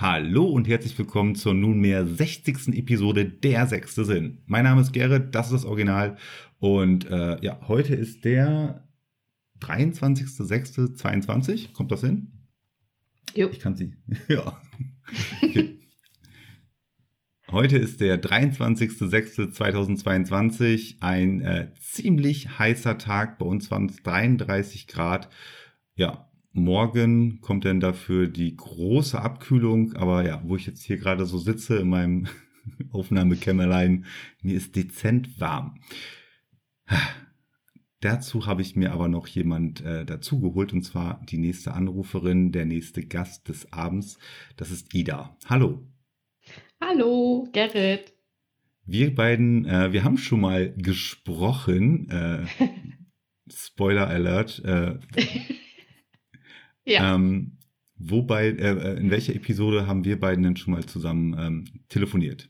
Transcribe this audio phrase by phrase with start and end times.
[0.00, 2.68] Hallo und herzlich willkommen zur nunmehr 60.
[2.68, 4.44] Episode Der sechste Sinn.
[4.46, 6.16] Mein Name ist Gerrit, das ist das Original
[6.60, 8.86] und äh, ja, heute ist der
[9.60, 11.72] 23.06.22.
[11.72, 12.30] Kommt das hin?
[13.34, 13.48] Jo.
[13.48, 13.96] Ich kann sie.
[14.28, 14.62] ja.
[15.42, 15.80] Okay.
[17.50, 23.40] Heute ist der 23.06.2022, ein äh, ziemlich heißer Tag.
[23.40, 25.28] Bei uns waren es 33 Grad.
[25.96, 29.94] Ja, morgen kommt dann dafür die große Abkühlung.
[29.94, 32.26] Aber ja, wo ich jetzt hier gerade so sitze in meinem
[32.92, 34.04] Aufnahmekämmerlein,
[34.42, 35.80] mir ist dezent warm.
[38.00, 42.64] Dazu habe ich mir aber noch jemand äh, dazugeholt und zwar die nächste Anruferin, der
[42.64, 44.18] nächste Gast des Abends.
[44.56, 45.36] Das ist Ida.
[45.46, 45.84] Hallo.
[46.80, 48.14] Hallo, Gerrit.
[48.86, 52.08] Wir beiden, äh, wir haben schon mal gesprochen.
[52.08, 52.46] Äh,
[53.52, 54.62] Spoiler Alert.
[54.64, 54.98] Äh,
[56.88, 57.58] Ja, ähm,
[57.96, 62.48] wobei, äh, in welcher Episode haben wir beiden denn schon mal zusammen ähm, telefoniert?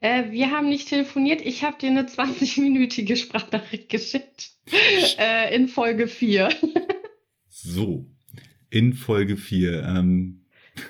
[0.00, 1.40] äh, wir haben nicht telefoniert.
[1.42, 4.52] Ich habe dir eine 20-minütige Sprachnachricht geschickt.
[5.18, 6.48] Äh, in Folge 4.
[7.48, 8.06] So,
[8.68, 9.82] in Folge 4.
[9.82, 10.44] Ähm,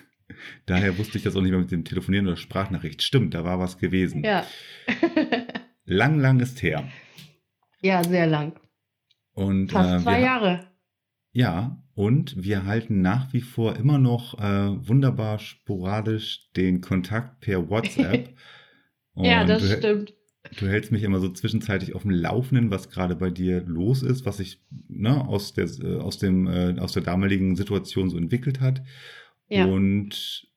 [0.66, 3.02] daher wusste ich das auch nicht mehr mit dem Telefonieren oder Sprachnachricht.
[3.02, 4.24] Stimmt, da war was gewesen.
[4.24, 4.46] Ja.
[5.84, 6.88] Lang, lang ist her.
[7.80, 8.58] Ja, sehr lang.
[9.34, 10.66] Und, Fast äh, zwei Jahre.
[11.36, 17.68] Ja, und wir halten nach wie vor immer noch äh, wunderbar sporadisch den Kontakt per
[17.68, 18.34] WhatsApp.
[19.18, 20.14] Ja, das du, stimmt.
[20.58, 24.26] Du hältst mich immer so zwischenzeitlich auf dem Laufenden, was gerade bei dir los ist,
[24.26, 28.60] was sich ne, aus, der, äh, aus, dem, äh, aus der damaligen Situation so entwickelt
[28.60, 28.82] hat.
[29.48, 29.64] Ja.
[29.64, 30.50] Und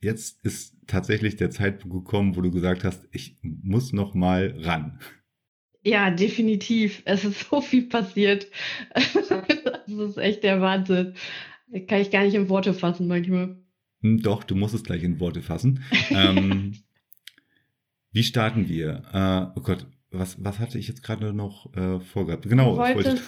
[0.00, 4.98] jetzt ist tatsächlich der Zeitpunkt gekommen, wo du gesagt hast, ich muss noch mal ran.
[5.86, 7.02] Ja, definitiv.
[7.04, 8.46] Es ist so viel passiert.
[9.88, 11.14] Das ist echt der Wahnsinn.
[11.86, 13.56] Kann ich gar nicht in Worte fassen manchmal.
[14.02, 15.84] Hm, Doch, du musst es gleich in Worte fassen.
[16.10, 16.74] ähm,
[18.12, 19.02] wie starten wir?
[19.12, 22.48] Äh, oh Gott, was, was hatte ich jetzt gerade noch äh, vorgehabt?
[22.48, 23.10] Genau, Du ich wollte.
[23.10, 23.24] wolltest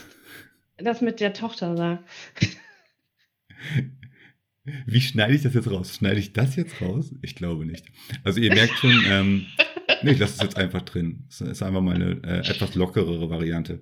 [0.78, 2.00] das mit der Tochter sagen.
[4.86, 5.94] Wie schneide ich das jetzt raus?
[5.97, 7.14] Schneide ich das jetzt raus?
[7.22, 7.86] Ich glaube nicht.
[8.24, 9.47] Also ihr merkt schon, ähm,
[10.03, 11.25] nee, ich lasse es jetzt einfach drin.
[11.28, 13.81] Es ist einfach mal eine äh, etwas lockerere Variante.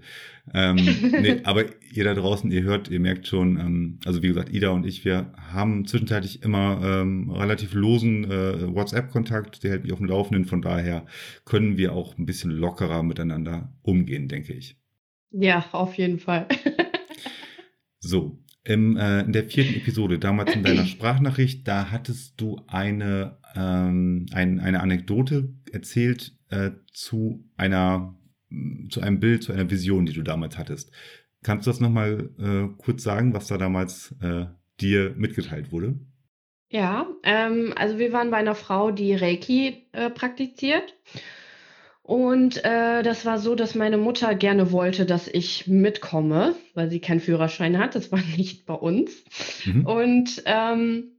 [0.54, 4.53] Ähm, nee, aber ihr da draußen, ihr hört, ihr merkt schon, ähm, also wie gesagt,
[4.53, 9.93] Ida und ich, wir haben zwischenzeitlich immer ähm, relativ losen äh, WhatsApp-Kontakt, der hält mich
[9.93, 11.06] auf dem Laufenden, von daher
[11.44, 14.77] können wir auch ein bisschen lockerer miteinander umgehen, denke ich.
[15.31, 16.47] Ja, auf jeden Fall.
[17.98, 23.38] So, im, äh, in der vierten Episode, damals in deiner Sprachnachricht, da hattest du eine,
[23.54, 28.16] ähm, ein, eine Anekdote erzählt äh, zu einer,
[28.49, 30.91] mh, zu einem Bild, zu einer Vision, die du damals hattest.
[31.44, 34.47] Kannst du das nochmal äh, kurz sagen, was da damals äh,
[34.81, 36.00] dir mitgeteilt wurde?
[36.69, 40.97] Ja, ähm, also wir waren bei einer Frau, die Reiki äh, praktiziert.
[42.06, 47.00] Und äh, das war so, dass meine Mutter gerne wollte, dass ich mitkomme, weil sie
[47.00, 47.97] keinen Führerschein hat.
[47.97, 49.25] Das war nicht bei uns.
[49.65, 49.84] Mhm.
[49.84, 51.16] Und ähm,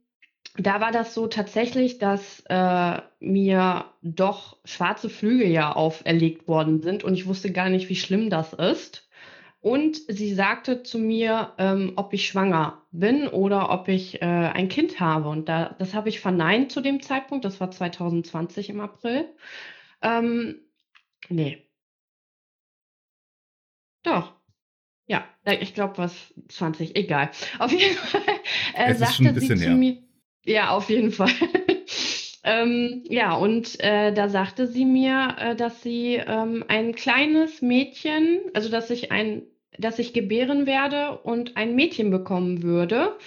[0.56, 7.04] da war das so tatsächlich, dass äh, mir doch schwarze Flüge ja auferlegt worden sind
[7.04, 9.10] und ich wusste gar nicht, wie schlimm das ist.
[9.60, 14.70] Und sie sagte zu mir, ähm, ob ich schwanger bin oder ob ich äh, ein
[14.70, 15.28] Kind habe.
[15.28, 17.44] Und da, das habe ich verneint zu dem Zeitpunkt.
[17.44, 19.26] Das war 2020 im April.
[20.02, 20.62] Ähm,
[21.30, 21.68] nee.
[24.04, 24.34] Doch.
[25.08, 27.32] Ja, ich glaube, was 20, egal.
[27.60, 28.22] Auf jeden Fall
[28.76, 29.98] äh, Es ist schon ein sagte sie zu mir.
[30.46, 31.32] Ja, auf jeden Fall.
[32.46, 38.40] ähm, ja, und äh, da sagte sie mir, äh, dass sie ähm, ein kleines Mädchen,
[38.54, 39.44] also dass ich ein,
[39.78, 43.18] dass ich gebären werde und ein Mädchen bekommen würde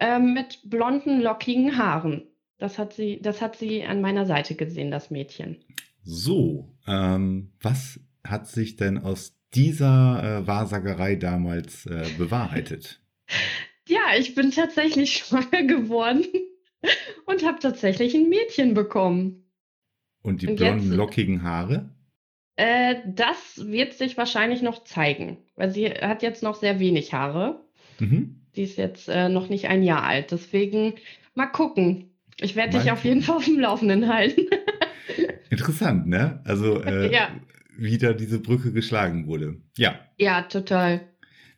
[0.00, 2.26] ähm, mit blonden, lockigen Haaren.
[2.58, 5.64] Das hat sie, das hat sie an meiner Seite gesehen, das Mädchen.
[6.04, 13.00] So, ähm, was hat sich denn aus dieser äh, Wahrsagerei damals äh, bewahrheitet?
[13.88, 16.24] Ja, ich bin tatsächlich schwanger geworden
[17.26, 19.50] und habe tatsächlich ein Mädchen bekommen.
[20.22, 21.90] Und die Und blonden, jetzt- lockigen Haare?
[22.56, 27.64] Äh, das wird sich wahrscheinlich noch zeigen, weil sie hat jetzt noch sehr wenig Haare.
[27.98, 28.40] Mhm.
[28.52, 30.30] Sie ist jetzt äh, noch nicht ein Jahr alt.
[30.30, 30.94] Deswegen
[31.34, 32.10] mal gucken.
[32.40, 34.42] Ich werde dich auf jeden Fall auf dem Laufenden halten.
[35.58, 36.40] Interessant, ne?
[36.44, 37.28] Also, äh, Ja.
[37.76, 39.60] wieder diese Brücke geschlagen wurde.
[39.76, 39.98] Ja.
[40.18, 41.08] Ja, total.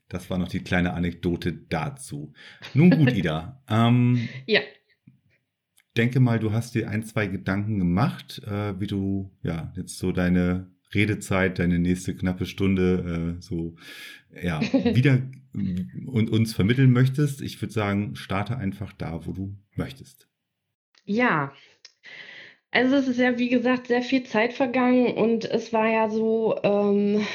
[0.09, 2.33] Das war noch die kleine Anekdote dazu.
[2.75, 3.63] Nun gut, Ida.
[3.69, 4.61] ähm, ja.
[5.97, 10.13] Denke mal, du hast dir ein, zwei Gedanken gemacht, äh, wie du ja jetzt so
[10.13, 13.77] deine Redezeit, deine nächste knappe Stunde äh, so
[14.41, 14.61] ja
[14.95, 15.23] wieder
[16.07, 17.41] und uns vermitteln möchtest.
[17.41, 20.29] Ich würde sagen, starte einfach da, wo du möchtest.
[21.05, 21.53] Ja,
[22.77, 26.57] also es ist ja, wie gesagt, sehr viel Zeit vergangen und es war ja so,
[26.63, 27.27] ähm,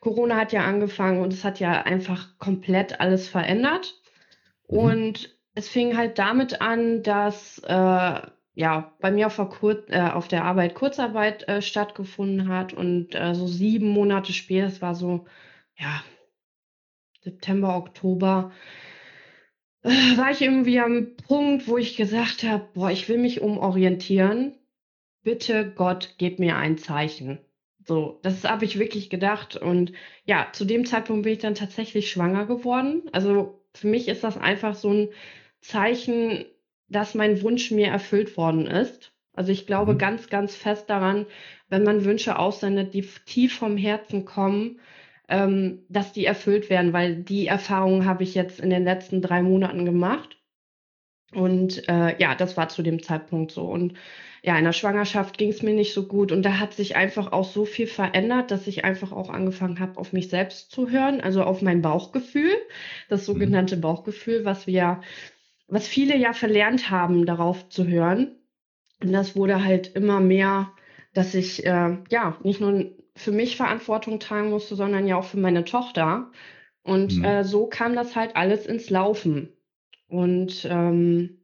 [0.00, 3.94] Corona hat ja angefangen und es hat ja einfach komplett alles verändert.
[4.68, 4.78] Mhm.
[4.78, 8.20] Und es fing halt damit an, dass äh,
[8.54, 13.14] ja bei mir auf der, Kur äh, auf der Arbeit Kurzarbeit äh, stattgefunden hat und
[13.14, 15.26] äh, so sieben Monate später, es war so,
[15.76, 16.02] ja,
[17.22, 18.50] September, Oktober,
[19.82, 24.57] äh, war ich irgendwie am Punkt, wo ich gesagt habe, boah, ich will mich umorientieren
[25.28, 27.38] bitte Gott, gib mir ein Zeichen.
[27.86, 29.56] So, das habe ich wirklich gedacht.
[29.56, 29.92] Und
[30.24, 33.02] ja, zu dem Zeitpunkt bin ich dann tatsächlich schwanger geworden.
[33.12, 35.08] Also für mich ist das einfach so ein
[35.60, 36.46] Zeichen,
[36.88, 39.12] dass mein Wunsch mir erfüllt worden ist.
[39.34, 39.98] Also ich glaube mhm.
[39.98, 41.26] ganz, ganz fest daran,
[41.68, 44.80] wenn man Wünsche aussendet, die tief vom Herzen kommen,
[45.28, 49.42] ähm, dass die erfüllt werden, weil die Erfahrungen habe ich jetzt in den letzten drei
[49.42, 50.37] Monaten gemacht.
[51.32, 53.62] Und äh, ja, das war zu dem Zeitpunkt so.
[53.62, 53.94] Und
[54.42, 57.32] ja, in der Schwangerschaft ging es mir nicht so gut und da hat sich einfach
[57.32, 61.20] auch so viel verändert, dass ich einfach auch angefangen habe, auf mich selbst zu hören,
[61.20, 62.52] also auf mein Bauchgefühl,
[63.08, 63.32] das mhm.
[63.32, 63.76] sogenannte.
[63.76, 65.00] Bauchgefühl, was wir,
[65.66, 68.36] was viele ja verlernt haben, darauf zu hören.
[69.02, 70.72] Und das wurde halt immer mehr,
[71.14, 75.38] dass ich äh, ja nicht nur für mich Verantwortung tragen musste, sondern ja auch für
[75.38, 76.30] meine Tochter.
[76.82, 77.24] Und mhm.
[77.24, 79.52] äh, so kam das halt alles ins Laufen.
[80.08, 81.38] Und ähm,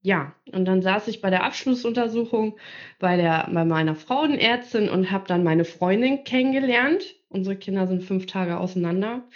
[0.00, 2.58] ja, und dann saß ich bei der Abschlussuntersuchung
[2.98, 7.16] bei, der, bei meiner Frauenärztin und habe dann meine Freundin kennengelernt.
[7.28, 9.28] Unsere Kinder sind fünf Tage auseinander.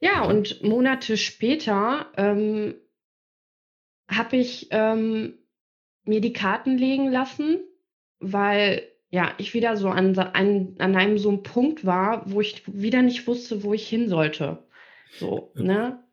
[0.00, 2.74] Ja, und Monate später ähm,
[4.08, 5.38] habe ich ähm,
[6.04, 7.60] mir die Karten legen lassen,
[8.18, 12.64] weil ja, ich wieder so an, an, an einem so einem Punkt war, wo ich
[12.66, 14.66] wieder nicht wusste, wo ich hin sollte.
[15.18, 16.03] So, ne?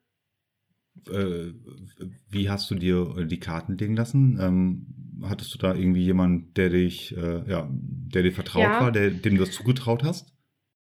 [1.08, 1.54] Äh,
[2.30, 4.40] wie hast du dir die Karten legen lassen?
[4.42, 8.82] Ähm, hattest du da irgendwie jemanden, der dich, äh, ja, der dir vertraut ja.
[8.82, 10.34] war, der, dem du das zugetraut hast?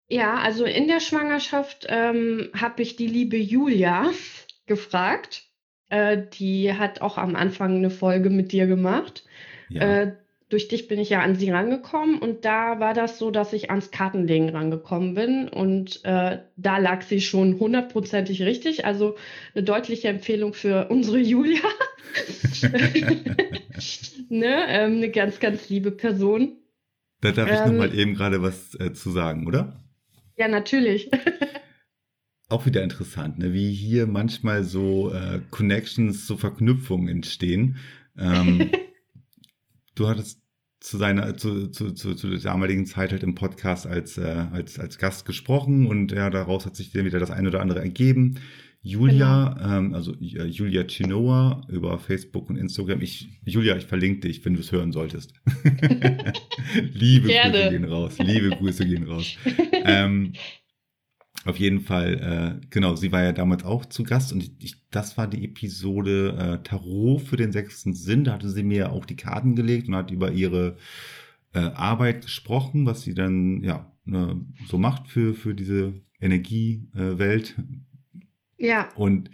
[0.09, 4.11] Ja, also in der Schwangerschaft ähm, habe ich die liebe Julia
[4.67, 5.45] gefragt.
[5.89, 9.25] Äh, die hat auch am Anfang eine Folge mit dir gemacht.
[9.69, 10.13] Ja.
[10.49, 13.71] Durch dich bin ich ja an sie rangekommen und da war das so, dass ich
[13.71, 18.85] ans Kartenlegen rangekommen bin und äh, da lag sie schon hundertprozentig richtig.
[18.85, 19.17] Also
[19.55, 21.63] eine deutliche Empfehlung für unsere Julia.
[24.29, 24.67] ne?
[24.69, 26.59] Ähm, eine ganz, ganz liebe Person.
[27.21, 29.83] Da darf ich ähm, nochmal eben gerade was äh, zu sagen, oder?
[30.37, 31.11] Ja, natürlich.
[32.49, 33.53] Auch wieder interessant, ne?
[33.53, 37.79] wie hier manchmal so äh, Connections, so Verknüpfungen entstehen.
[38.17, 38.71] Ähm,
[39.97, 40.41] du hattest
[40.79, 44.79] zu seiner zu, zu, zu, zu der damaligen Zeit halt im Podcast als, äh, als,
[44.79, 48.39] als Gast gesprochen und ja, daraus hat sich dann wieder das eine oder andere ergeben.
[48.83, 49.79] Julia, genau.
[49.79, 53.01] ähm, also äh, Julia Chinoa über Facebook und Instagram.
[53.01, 55.33] Ich, Julia, ich verlinke dich, wenn du es hören solltest.
[56.93, 57.53] liebe Gerne.
[57.53, 58.19] Grüße gehen raus.
[58.19, 59.37] Liebe Grüße gehen raus.
[59.85, 60.35] ähm,
[61.47, 65.17] auf jeden Fall, äh, genau, sie war ja damals auch zu Gast und ich, das
[65.17, 68.25] war die Episode äh, Tarot für den sechsten Sinn.
[68.25, 70.77] Da hatte sie mir auch die Karten gelegt und hat über ihre
[71.55, 77.55] äh, Arbeit gesprochen, was sie dann ja ne, so macht für, für diese Energiewelt.
[78.59, 78.89] ja.
[78.97, 79.31] Und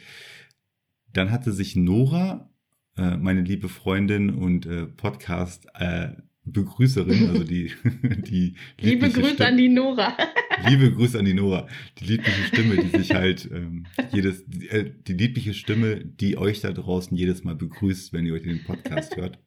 [1.12, 2.50] dann hatte sich Nora,
[2.96, 6.10] äh, meine liebe Freundin und äh, Podcast, äh,
[6.44, 7.70] Begrüßerin, also die,
[8.02, 10.16] die Liebe Grüße Stimme, an die Nora.
[10.68, 11.68] Liebe Grüße an die Nora.
[11.98, 16.60] Die liebliche Stimme, die sich halt ähm, jedes, die, äh, die liebliche Stimme, die euch
[16.60, 19.38] da draußen jedes Mal begrüßt, wenn ihr euch den Podcast hört.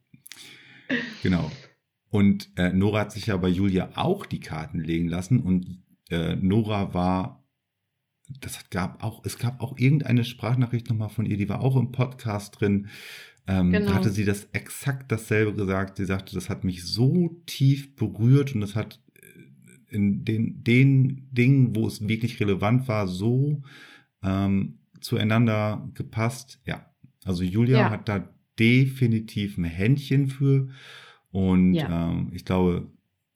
[1.22, 1.50] Genau.
[2.08, 6.36] Und äh, Nora hat sich ja bei Julia auch die Karten legen lassen und äh,
[6.36, 7.44] Nora war,
[8.40, 11.92] das gab auch, es gab auch irgendeine Sprachnachricht nochmal von ihr, die war auch im
[11.92, 12.88] Podcast drin
[13.48, 13.92] ähm, genau.
[13.92, 15.98] hatte sie das exakt dasselbe gesagt.
[15.98, 21.28] Sie sagte, das hat mich so tief berührt und das hat äh, in den, den
[21.30, 23.62] Dingen, wo es wirklich relevant war, so
[24.22, 26.60] ähm, zueinander gepasst.
[26.66, 26.90] Ja,
[27.24, 27.90] also Julia ja.
[27.90, 30.68] hat da definitiv ein Händchen für
[31.30, 32.10] und ja.
[32.10, 32.90] ähm, ich glaube,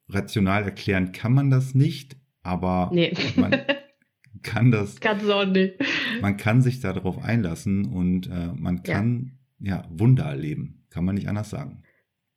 [0.08, 3.12] rational erklären kann man das nicht, aber nee.
[3.36, 3.56] man
[4.42, 4.98] kann das.
[4.98, 5.74] Kannst du auch nicht.
[6.20, 10.84] Man kann sich darauf einlassen und äh, man kann ja Wunder erleben.
[10.90, 11.82] Kann man nicht anders sagen.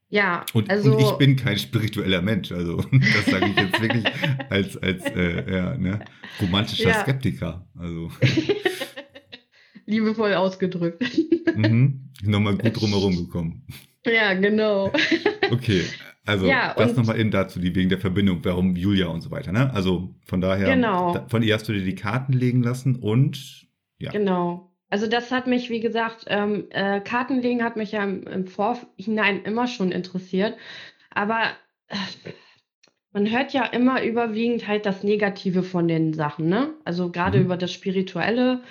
[0.10, 4.06] Ja, und, also und ich bin kein spiritueller Mensch, also das sage ich jetzt wirklich
[4.52, 6.06] als, als äh, ja, ne,
[6.40, 7.02] romantischer Ja.
[7.02, 7.68] Skeptiker.
[7.76, 8.12] Also
[9.86, 11.04] liebevoll ausgedrückt.
[11.56, 13.66] mhm, nochmal gut drumherum gekommen.
[14.06, 14.92] ja, genau.
[15.52, 15.82] Okay,
[16.26, 19.52] also Ja, das nochmal eben dazu, die wegen der Verbindung, warum Julia und so weiter.
[19.52, 19.74] Ne?
[19.74, 21.14] Also von daher, Genau.
[21.14, 24.12] da, von ihr hast du dir die Karten legen lassen und ja.
[24.12, 24.73] Genau.
[24.94, 29.42] Also das hat mich, wie gesagt, ähm, äh, Kartenlegen hat mich ja im, im Vorhinein
[29.44, 30.56] immer schon interessiert.
[31.10, 31.42] Aber
[31.88, 31.96] äh,
[33.12, 36.74] man hört ja immer überwiegend halt das Negative von den Sachen, ne?
[36.86, 37.46] Also gerade Mhm.
[37.46, 38.64] über das Spirituelle,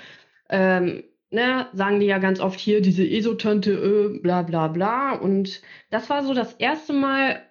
[0.51, 5.13] ähm, ne, sagen die ja ganz oft hier diese Esotante, äh, bla bla bla.
[5.15, 7.43] Und das war so das erste Mal,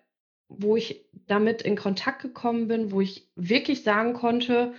[0.49, 4.73] wo ich damit in Kontakt gekommen bin, wo ich wirklich sagen konnte,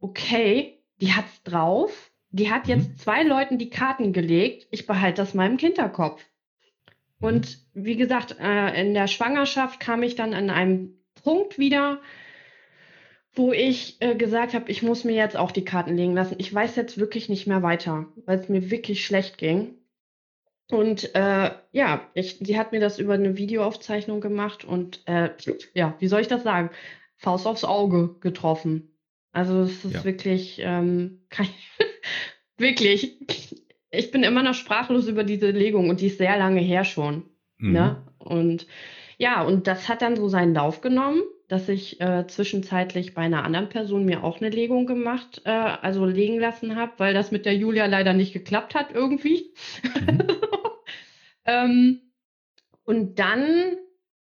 [0.00, 2.07] okay, die hat's drauf.
[2.30, 2.70] Die hat Mhm.
[2.70, 4.66] jetzt zwei Leuten die Karten gelegt.
[4.70, 6.24] Ich behalte das im Hinterkopf.
[7.20, 12.00] Und wie gesagt, äh, in der Schwangerschaft kam ich dann an einem Punkt wieder,
[13.34, 16.36] wo ich äh, gesagt habe, ich muss mir jetzt auch die Karten legen lassen.
[16.38, 19.74] Ich weiß jetzt wirklich nicht mehr weiter, weil es mir wirklich schlecht ging.
[20.70, 25.30] Und äh, ja, ich, sie hat mir das über eine Videoaufzeichnung gemacht und äh,
[25.72, 26.70] ja, wie soll ich das sagen?
[27.16, 28.94] Faust aufs Auge getroffen.
[29.32, 30.04] Also es ist Ja.
[30.04, 31.70] wirklich, ähm, kann ich,
[32.58, 33.16] wirklich,
[33.90, 37.24] ich bin immer noch sprachlos über diese Legung und die ist sehr lange her schon.
[37.58, 37.72] Mhm.
[37.72, 38.02] Ne?
[38.18, 38.66] Und
[39.16, 43.42] ja, und das hat dann so seinen Lauf genommen, dass ich äh, zwischenzeitlich bei einer
[43.42, 47.46] anderen Person mir auch eine Legung gemacht, äh, also legen lassen habe, weil das mit
[47.46, 49.52] der Julia leider nicht geklappt hat irgendwie.
[49.94, 50.18] Mhm.
[51.46, 52.00] ähm,
[52.84, 53.76] und dann,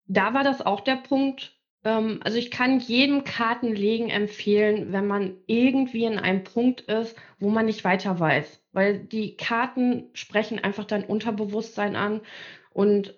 [0.07, 6.05] da war das auch der Punkt, also ich kann jedem Kartenlegen empfehlen, wenn man irgendwie
[6.05, 8.63] in einem Punkt ist, wo man nicht weiter weiß.
[8.73, 12.21] Weil die Karten sprechen einfach dein Unterbewusstsein an
[12.71, 13.15] und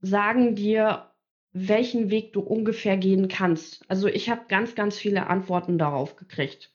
[0.00, 1.10] sagen dir,
[1.52, 3.84] welchen Weg du ungefähr gehen kannst.
[3.88, 6.70] Also ich habe ganz, ganz viele Antworten darauf gekriegt.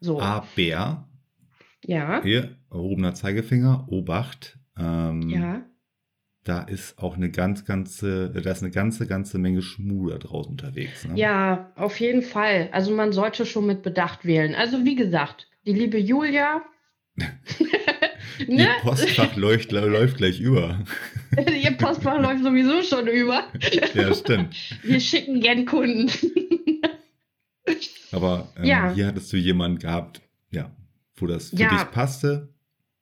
[0.00, 0.46] So, Aber,
[1.84, 4.58] ja, hier, erhobener Zeigefinger, Obacht.
[4.76, 5.62] Ähm, ja,
[6.44, 10.50] Da ist auch eine ganz, ganze, da ist eine ganze, ganze Menge Schmuh da draußen
[10.50, 11.06] unterwegs.
[11.06, 11.16] Ne?
[11.16, 12.68] ja, auf jeden Fall.
[12.72, 14.54] Also man sollte schon mit Bedacht wählen.
[14.56, 16.62] Also wie gesagt, die liebe Julia,
[18.38, 18.68] Ihr ne?
[18.80, 20.80] Postfach läuft, läuft gleich über.
[21.62, 23.44] Ihr Postfach läuft sowieso schon über.
[23.94, 24.56] ja, stimmt.
[24.82, 26.10] Wir schicken gern Kunden.
[28.10, 28.92] Aber ähm, Ja.
[28.94, 30.20] hier hattest du jemanden gehabt,
[30.50, 30.70] ja,
[31.16, 32.48] wo das für Ja, dich passte.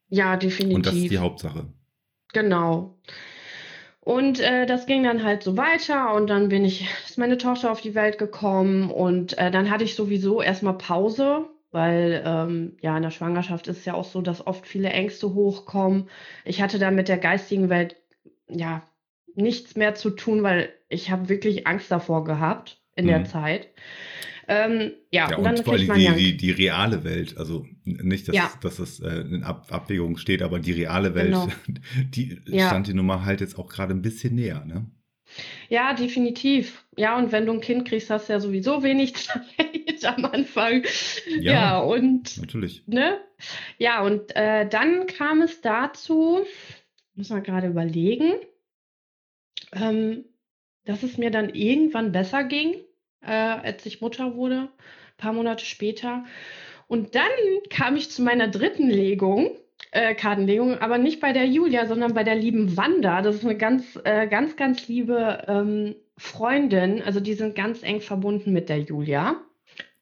[0.09, 0.75] Ja, definitiv.
[0.75, 1.65] Und das ist die Hauptsache.
[2.33, 2.97] Genau.
[4.03, 7.71] Und äh, das ging dann halt so weiter und dann bin ich, ist meine Tochter
[7.71, 12.97] auf die Welt gekommen und äh, dann hatte ich sowieso erstmal Pause, weil ähm, ja
[12.97, 16.09] in der Schwangerschaft ist es ja auch so, dass oft viele Ängste hochkommen.
[16.45, 17.95] Ich hatte da mit der geistigen Welt
[18.49, 18.81] ja
[19.35, 23.25] nichts mehr zu tun, weil ich habe wirklich Angst davor gehabt in der Mhm.
[23.25, 23.67] Zeit.
[24.53, 27.37] Ähm, ja, Ja, und dann und vor allem die, die, die reale Welt.
[27.37, 28.51] Also nicht, dass, Ja.
[28.61, 31.47] dass es äh, in Ab Abwägung steht, aber die reale Welt, Genau.
[32.09, 32.67] die Ja.
[32.67, 34.65] stand die Nummer halt jetzt auch gerade ein bisschen näher.
[34.65, 34.91] Ne?
[35.69, 36.85] Ja, definitiv.
[36.97, 40.83] Ja, und wenn du ein Kind kriegst, hast du ja sowieso wenig Zeit am Anfang.
[41.39, 41.53] Ja.
[41.53, 42.83] Ja, und Natürlich.
[42.87, 43.19] ne?
[43.77, 46.41] Ja, und äh, dann kam es dazu,
[47.15, 48.33] muss man gerade überlegen,
[49.71, 50.25] ähm,
[50.83, 52.75] dass es mir dann irgendwann besser ging,
[53.25, 56.25] äh, als ich Mutter wurde, ein paar Monate später.
[56.87, 57.31] Und dann
[57.69, 59.51] kam ich zu meiner dritten Legung,
[59.91, 63.21] äh, Kartenlegung, aber nicht bei der Julia, sondern bei der lieben Wanda.
[63.21, 67.01] Das ist eine ganz, äh, ganz, ganz liebe ähm, Freundin.
[67.01, 69.41] Also die sind ganz eng verbunden mit der Julia.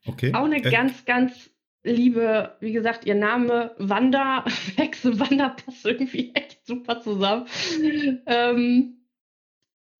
[0.05, 0.33] Okay.
[0.33, 1.49] Auch eine Äh, ganz, ganz
[1.83, 4.45] liebe, wie gesagt, ihr Name Wanda,
[4.75, 7.47] Hexe Wanda passt irgendwie echt super zusammen.
[8.25, 9.05] Ähm,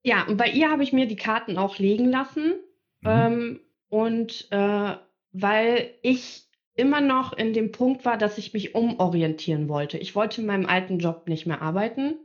[0.04, 2.54] ja, und bei ihr habe ich mir die Karten auch legen lassen.
[3.02, 3.10] Mhm.
[3.10, 4.96] Ähm, und äh,
[5.32, 6.44] weil ich
[6.76, 9.98] immer noch in dem Punkt war, dass ich mich umorientieren wollte.
[9.98, 12.18] Ich wollte in meinem alten Job nicht mehr arbeiten.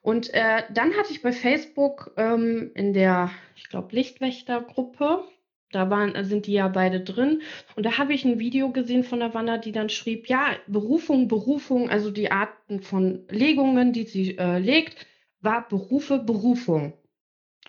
[0.00, 5.24] Und äh, dann hatte ich bei Facebook ähm, in der, ich glaube, Lichtwächtergruppe,
[5.72, 7.42] da waren, sind die ja beide drin.
[7.76, 11.28] Und da habe ich ein Video gesehen von der Wanda, die dann schrieb, ja, Berufung,
[11.28, 15.06] Berufung, also die Arten von Legungen, die sie äh, legt,
[15.40, 16.94] war Berufe, Berufung.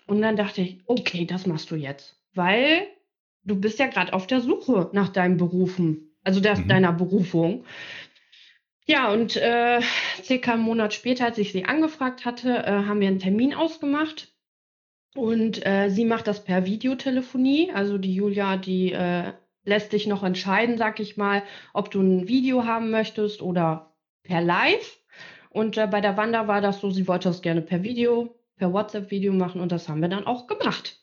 [0.06, 2.21] Und dann dachte ich, okay, das machst du jetzt.
[2.34, 2.86] Weil
[3.44, 6.68] du bist ja gerade auf der Suche nach deinem Berufen, also der, Mhm.
[6.68, 7.64] deiner Berufung.
[8.86, 9.80] Ja, und äh,
[10.22, 14.28] circa einen Monat später, als ich sie angefragt hatte, äh, haben wir einen Termin ausgemacht.
[15.14, 17.70] Und äh, sie macht das per Videotelefonie.
[17.72, 19.32] Also die Julia, die äh,
[19.64, 21.42] lässt dich noch entscheiden, sag ich mal,
[21.74, 24.98] ob du ein Video haben möchtest oder per Live.
[25.50, 28.34] Und äh, bei der Wanda war das so, sie wollte das gerne per Video.
[28.56, 31.01] per WhatsApp-Video machen und das haben wir dann auch gemacht.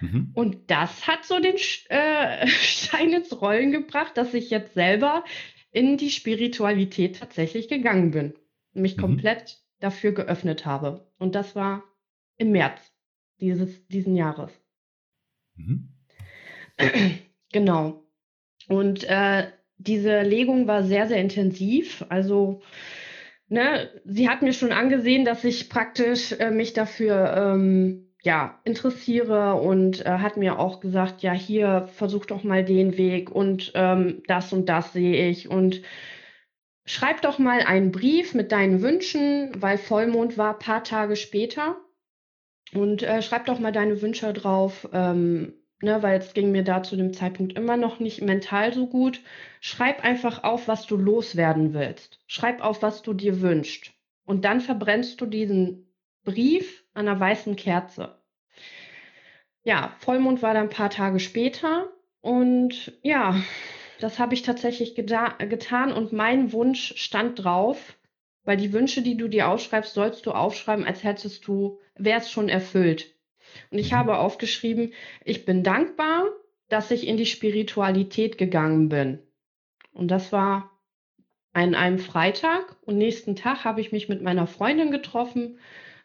[0.00, 0.30] Mhm.
[0.34, 1.56] Und das hat so den
[1.88, 5.24] äh, Stein ins Rollen gebracht, dass ich jetzt selber
[5.70, 8.34] in die Spiritualität tatsächlich gegangen bin.
[8.72, 9.00] Mich Mhm.
[9.00, 11.10] komplett dafür geöffnet habe.
[11.18, 11.84] Und das war
[12.36, 12.80] im März
[13.40, 14.52] dieses, diesen Jahres.
[15.56, 15.88] Mhm.
[17.52, 18.04] Genau.
[18.68, 22.04] Und äh, diese Legung war sehr, sehr intensiv.
[22.10, 22.60] Also,
[23.48, 29.54] ne, sie hat mir schon angesehen, dass ich praktisch äh, mich dafür ähm, ja, interessiere
[29.54, 34.22] und äh, hat mir auch gesagt, ja, hier versuch doch mal den Weg und ähm,
[34.26, 35.82] das und das sehe ich und
[36.84, 41.76] schreib doch mal einen Brief mit deinen Wünschen, weil Vollmond war ein paar Tage später
[42.72, 46.82] und äh, schreib doch mal deine Wünsche drauf, ähm, ne, weil es ging mir da
[46.82, 49.20] zu dem Zeitpunkt immer noch nicht mental so gut.
[49.60, 52.20] Schreib einfach auf, was du loswerden willst.
[52.26, 53.92] Schreib auf, was du dir wünschst.
[54.24, 55.94] Und dann verbrennst du diesen
[56.24, 58.18] Brief einer weißen Kerze.
[59.62, 61.88] Ja, Vollmond war dann ein paar Tage später
[62.20, 63.40] und ja,
[64.00, 67.96] das habe ich tatsächlich geta getan und mein Wunsch stand drauf,
[68.44, 72.48] weil die Wünsche, die du dir aufschreibst, sollst du aufschreiben, als hättest du, wär's schon
[72.48, 73.14] erfüllt.
[73.70, 74.92] Und ich habe aufgeschrieben,
[75.24, 76.24] ich bin dankbar,
[76.68, 79.20] dass ich in die Spiritualität gegangen bin.
[79.92, 80.70] Und das war
[81.52, 85.58] an einem Freitag und nächsten Tag habe ich mich mit meiner Freundin getroffen.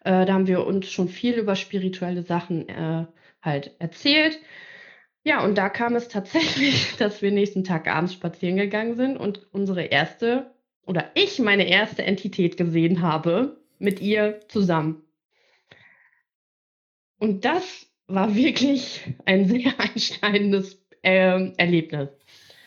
[0.04, 3.06] Äh, da haben wir uns schon viel über spirituelle Sachen äh,
[3.42, 4.40] halt erzählt.
[5.24, 9.48] Ja, und da kam es tatsächlich, dass wir nächsten Tag abends spazieren gegangen sind und
[9.54, 10.54] unsere erste
[10.86, 15.04] oder ich meine erste Entität gesehen habe mit ihr zusammen.
[17.20, 22.10] Und das war wirklich ein sehr einschneidendes ähm, Erlebnis.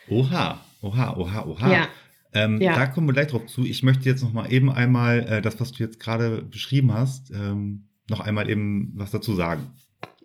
[0.08, 1.72] Oha, oha, oha, oha.
[1.72, 1.88] Ja,
[2.36, 2.74] Ähm, Ja.
[2.74, 3.64] Da kommen wir gleich drauf zu.
[3.64, 7.30] Ich möchte jetzt noch mal eben einmal äh, das, was du jetzt gerade beschrieben hast,
[7.30, 9.70] ähm, noch einmal eben was dazu sagen.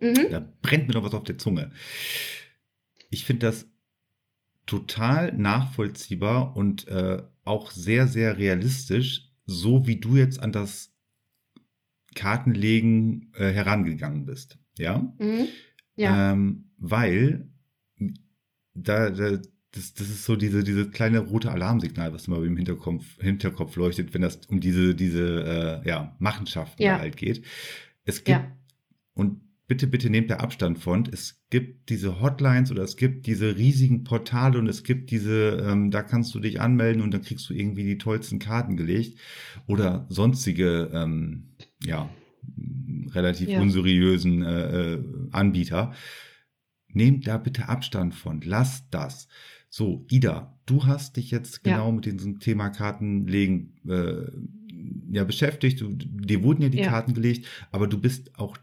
[0.00, 0.30] mhm.
[0.30, 1.72] Da brennt mir noch was auf der Zunge.
[3.10, 3.66] Ich finde das
[4.66, 10.92] total nachvollziehbar und äh, auch sehr, sehr realistisch, so wie du jetzt an das
[12.14, 14.58] Kartenlegen äh, herangegangen bist.
[14.78, 15.12] Ja?
[15.18, 15.48] Mhm.
[15.96, 17.48] ja, Ähm, weil
[18.74, 19.38] da, da
[19.72, 24.12] das, das ist so diese, diese kleine rote Alarmsignal, was immer im Hinterkopf, Hinterkopf leuchtet,
[24.14, 26.98] wenn das um diese, diese äh, ja, Machenschaften Ja.
[26.98, 27.44] halt geht.
[28.04, 28.56] Es gibt, Ja.
[29.14, 33.56] und bitte, bitte nehmt da Abstand von, es gibt diese Hotlines oder es gibt diese
[33.56, 37.48] riesigen Portale und es gibt diese, ähm, da kannst du dich anmelden und dann kriegst
[37.48, 39.18] du irgendwie die tollsten Karten gelegt
[39.66, 42.10] oder sonstige, ähm, ja,
[43.14, 43.60] relativ Ja.
[43.62, 45.94] unseriösen äh, äh, Anbieter.
[46.88, 48.42] Nehmt da bitte Abstand von.
[48.42, 49.28] Lasst das.
[49.74, 51.76] So, Ida, du hast dich jetzt Ja.
[51.76, 54.30] genau mit diesem Thema Kartenlegen äh,
[55.10, 55.80] ja, beschäftigt.
[55.80, 56.90] Du, dir wurden ja die Ja.
[56.90, 58.58] Karten gelegt, aber du bist auch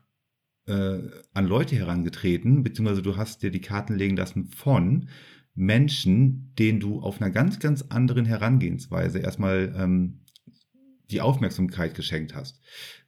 [0.67, 0.99] äh,
[1.33, 5.09] an Leute herangetreten, beziehungsweise du hast dir die Karten legen lassen von
[5.55, 10.19] Menschen, denen du auf einer ganz, ganz anderen Herangehensweise erstmal ähm,
[11.09, 12.61] die Aufmerksamkeit geschenkt hast.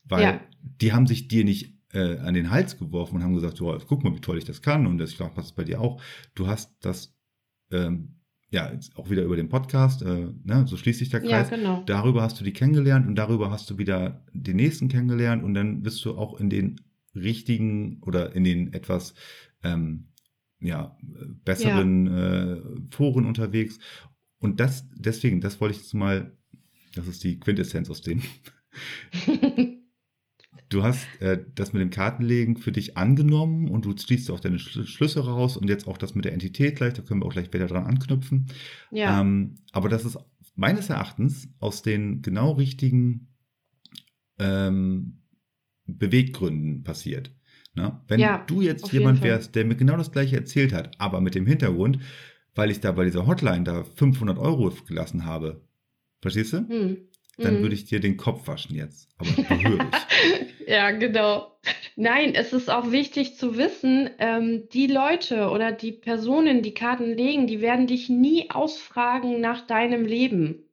[0.05, 0.41] Weil Ja.
[0.59, 4.15] die haben sich dir nicht äh, an den Hals geworfen und haben gesagt, guck mal,
[4.15, 6.01] wie toll ich das kann und das, ich glaube, passt bei dir auch.
[6.33, 7.15] Du hast das
[7.71, 8.15] ähm,
[8.51, 11.49] ja jetzt auch wieder über den Podcast, äh, ne, so schließt sich der ja, Kreis.
[11.49, 11.83] genau.
[11.85, 15.81] Darüber hast du die kennengelernt und darüber hast du wieder den nächsten kennengelernt und dann
[15.81, 16.81] bist du auch in den
[17.15, 19.13] richtigen oder in den etwas
[19.63, 20.07] ähm,
[20.59, 20.95] ja,
[21.43, 23.79] besseren äh, Foren unterwegs.
[24.37, 26.35] Und das, deswegen, das wollte ich jetzt mal,
[26.93, 28.21] das ist die Quintessenz aus dem.
[30.71, 34.57] Du hast äh, das mit dem Kartenlegen für dich angenommen und du schließt auch deine
[34.57, 37.33] Schl Schlüsse raus und jetzt auch das mit der Entität gleich, da können wir auch
[37.33, 38.47] gleich wieder dran anknüpfen.
[38.89, 40.17] ja, Ähm, aber das ist
[40.55, 43.27] meines Erachtens aus den genau richtigen
[44.39, 45.23] ähm,
[45.87, 47.31] Beweggründen passiert.
[47.75, 47.99] Ne?
[48.07, 51.35] Wenn Ja, du jetzt jemand wärst, der mir genau das gleiche erzählt hat, aber mit
[51.35, 51.99] dem Hintergrund,
[52.55, 55.65] weil ich da bei dieser Hotline da 500 Euro gelassen habe,
[56.21, 56.69] verstehst du?
[56.69, 57.10] hm.
[57.37, 57.61] Dann hm.
[57.61, 59.87] würde ich dir den Kopf waschen jetzt, aber behörig.
[60.67, 61.57] Ja, genau.
[61.97, 67.13] Nein, es ist auch wichtig zu wissen, ähm, die Leute oder die Personen, die Karten
[67.13, 70.63] legen, die werden dich nie ausfragen nach deinem Leben.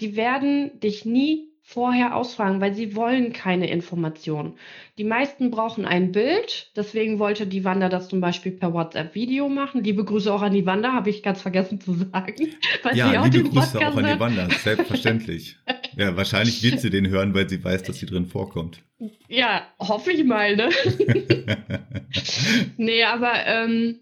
[0.00, 4.54] Die werden dich nie vorher ausfragen, weil sie wollen keine Informationen.
[4.96, 9.84] Die meisten brauchen ein Bild, deswegen wollte die Wanda das zum Beispiel per WhatsApp-Video machen.
[9.84, 12.54] Liebe Grüße auch an die Wanda, habe ich ganz vergessen zu sagen.
[12.82, 14.18] weil sie ja, auch liebe Grüße Podcast auch an die.
[14.18, 15.58] Wanda, selbstverständlich.
[15.98, 18.80] ja, wahrscheinlich wird sie den hören, weil sie weiß, dass sie drin vorkommt.
[19.28, 20.70] Ja, hoffe ich mal, ne?
[22.78, 24.00] Nee, aber ähm,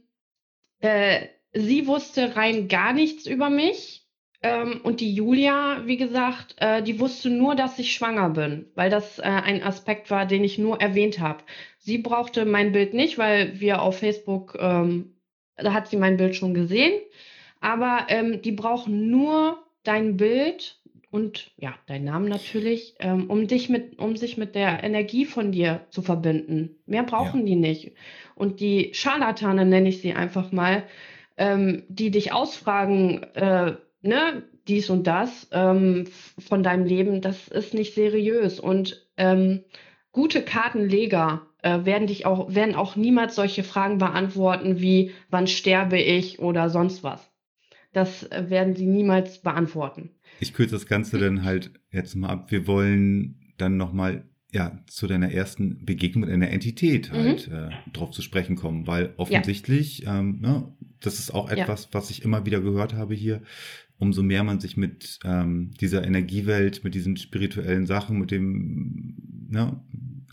[0.78, 4.05] äh, sie wusste rein gar nichts über mich.
[4.46, 8.90] Ähm, und die Julia, wie gesagt, äh, die wusste nur, dass ich schwanger bin, weil
[8.90, 11.44] das äh, ein Aspekt war, den ich nur erwähnt habe.
[11.78, 15.16] Sie brauchte mein Bild nicht, weil wir auf Facebook, ähm,
[15.56, 16.92] da hat sie mein Bild schon gesehen.
[17.60, 20.78] Aber ähm, die brauchen nur dein Bild
[21.10, 25.52] und ja, dein Namen natürlich, ähm, um dich mit, um sich mit der Energie von
[25.52, 26.76] dir zu verbinden.
[26.86, 27.46] Mehr brauchen ja.
[27.46, 27.92] die nicht.
[28.34, 30.82] Und die Scharlatane nenne ich sie einfach mal,
[31.38, 36.06] ähm, die dich ausfragen, äh, ne, dies und das ähm,
[36.38, 38.60] von deinem Leben, das ist nicht seriös.
[38.60, 39.64] Und ähm,
[40.12, 45.98] gute Kartenleger äh, werden dich auch, werden auch niemals solche Fragen beantworten wie, wann sterbe
[45.98, 47.30] ich oder sonst was.
[47.92, 50.10] Das äh, werden sie niemals beantworten.
[50.40, 52.50] Ich kürze das Ganze dann halt jetzt mal ab.
[52.50, 57.16] Wir wollen dann nochmal ja, zu deiner ersten Begegnung mit einer Entität mhm.
[57.16, 57.54] halt mhm.
[57.54, 60.18] äh, drauf zu sprechen kommen, weil offensichtlich, ja.
[60.18, 61.88] ähm, ne, das ist auch etwas, ja.
[61.92, 63.42] was ich immer wieder gehört habe hier,
[63.98, 69.16] umso mehr man sich mit ähm, dieser Energiewelt, mit diesen spirituellen Sachen, mit dem
[69.48, 69.80] ne,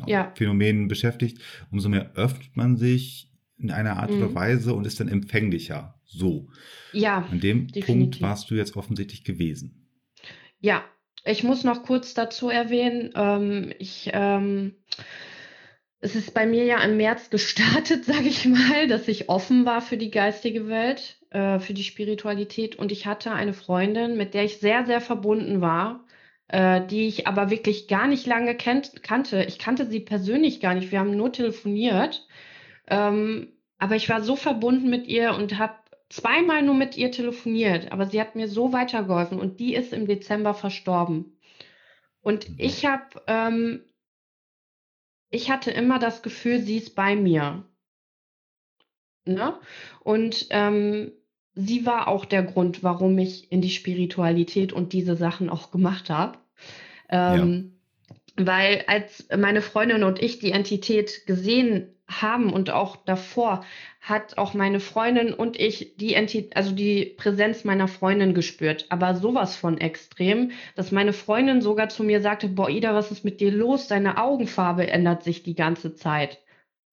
[0.06, 0.32] ja.
[0.36, 1.39] Phänomenen beschäftigt,
[1.71, 4.17] umso mehr öffnet man sich in einer Art mhm.
[4.17, 5.99] oder Weise und ist dann empfänglicher.
[6.06, 6.49] So.
[6.91, 7.28] Ja.
[7.32, 7.86] An dem definitiv.
[7.86, 9.88] Punkt warst du jetzt offensichtlich gewesen.
[10.60, 10.84] Ja,
[11.26, 14.76] ich muss noch kurz dazu erwähnen, ähm, ich ähm,
[16.04, 19.82] es ist bei mir ja im März gestartet, sage ich mal, dass ich offen war
[19.82, 22.75] für die geistige Welt, äh, für die Spiritualität.
[22.75, 26.05] Und ich hatte eine Freundin, mit der ich sehr, sehr verbunden war,
[26.47, 29.43] äh, die ich aber wirklich gar nicht lange kennt, kannte.
[29.43, 30.91] Ich kannte sie persönlich gar nicht.
[30.91, 32.27] Wir haben nur telefoniert.
[32.87, 35.75] Ähm, aber ich war so verbunden mit ihr und habe
[36.09, 37.91] zweimal nur mit ihr telefoniert.
[37.91, 39.39] Aber sie hat mir so weitergeholfen.
[39.39, 41.37] Und die ist im Dezember verstorben.
[42.21, 42.55] Und mhm.
[42.59, 43.83] ich habe ähm,
[45.33, 47.65] ich hatte immer das Gefühl, sie ist bei mir.
[49.25, 49.59] Ne?
[50.01, 51.11] Und ähm,
[51.55, 56.09] sie war auch der Grund, warum ich in die Spiritualität und diese Sachen auch gemacht
[56.09, 56.37] habe.
[57.09, 57.73] Ähm,
[58.37, 58.45] ja.
[58.45, 63.63] Weil als meine Freundin und ich die Entität gesehen haben und auch davor
[64.01, 69.15] hat auch meine Freundin und ich die Entität, also die Präsenz meiner Freundin gespürt, aber
[69.15, 73.39] sowas von extrem, dass meine Freundin sogar zu mir sagte, boah Ida, was ist mit
[73.39, 73.87] dir los?
[73.87, 76.39] Deine Augenfarbe ändert sich die ganze Zeit.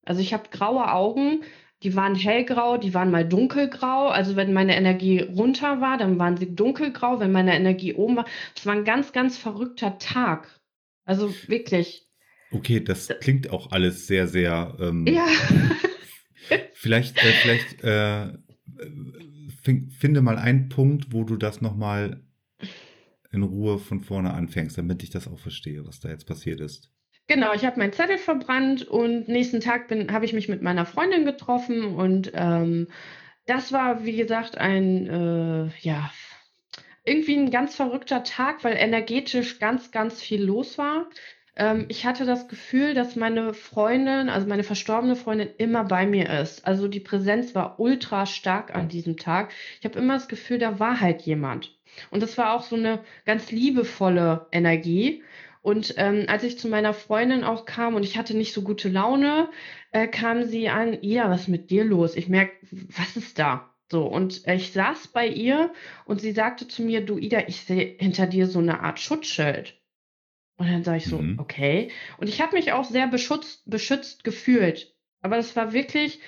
[0.05, 1.43] Also ich habe graue Augen,
[1.83, 4.09] die waren hellgrau, die waren mal dunkelgrau.
[4.09, 7.21] Also wenn meine Energie runter war, dann waren sie dunkelgrau.
[7.21, 10.61] Wenn meine Energie oben war, es war ein ganz, ganz verrückter Tag.
[11.05, 12.07] Also wirklich.
[12.53, 14.77] Okay, das klingt auch alles sehr, sehr.
[14.81, 15.27] Ähm, ja.
[16.75, 18.33] vielleicht, äh, vielleicht äh,
[19.99, 22.23] finde mal einen Punkt, wo du das nochmal
[23.33, 26.90] in Ruhe von vorne anfängst, damit ich das auch verstehe, was da jetzt passiert ist.
[27.31, 31.25] Genau, ich habe meinen Zettel verbrannt und nächsten Tag habe ich mich mit meiner Freundin
[31.25, 32.89] getroffen und ähm,
[33.47, 36.11] das war, wie gesagt, ein, äh, ja,
[37.05, 41.09] irgendwie ein ganz verrückter Tag, weil energetisch ganz, ganz viel los war.
[41.55, 46.29] Ähm, ich hatte das Gefühl, dass meine Freundin, also meine verstorbene Freundin, immer bei mir
[46.41, 46.67] ist.
[46.67, 49.53] Also die Präsenz war ultra stark an diesem Tag.
[49.79, 51.79] Ich habe immer das Gefühl, da war halt jemand.
[52.11, 55.23] Und das war auch so eine ganz liebevolle Energie.
[55.63, 58.89] Und ähm, als ich zu meiner Freundin auch kam und ich hatte nicht so gute
[58.89, 59.51] Laune,
[59.93, 62.17] äh, kam sie an, Ida, was ist mit dir los?
[62.17, 63.75] Ich merke, was ist da?
[63.91, 65.73] So, und ich saß bei ihr
[66.05, 69.77] und sie sagte zu mir, du Ida, ich sehe hinter dir so eine Art Schutzschild.
[70.57, 71.39] Und dann sage ich so, mhm.
[71.39, 71.91] okay.
[72.19, 74.95] Und ich habe mich auch sehr beschützt, beschützt gefühlt.
[75.21, 76.21] Aber das war wirklich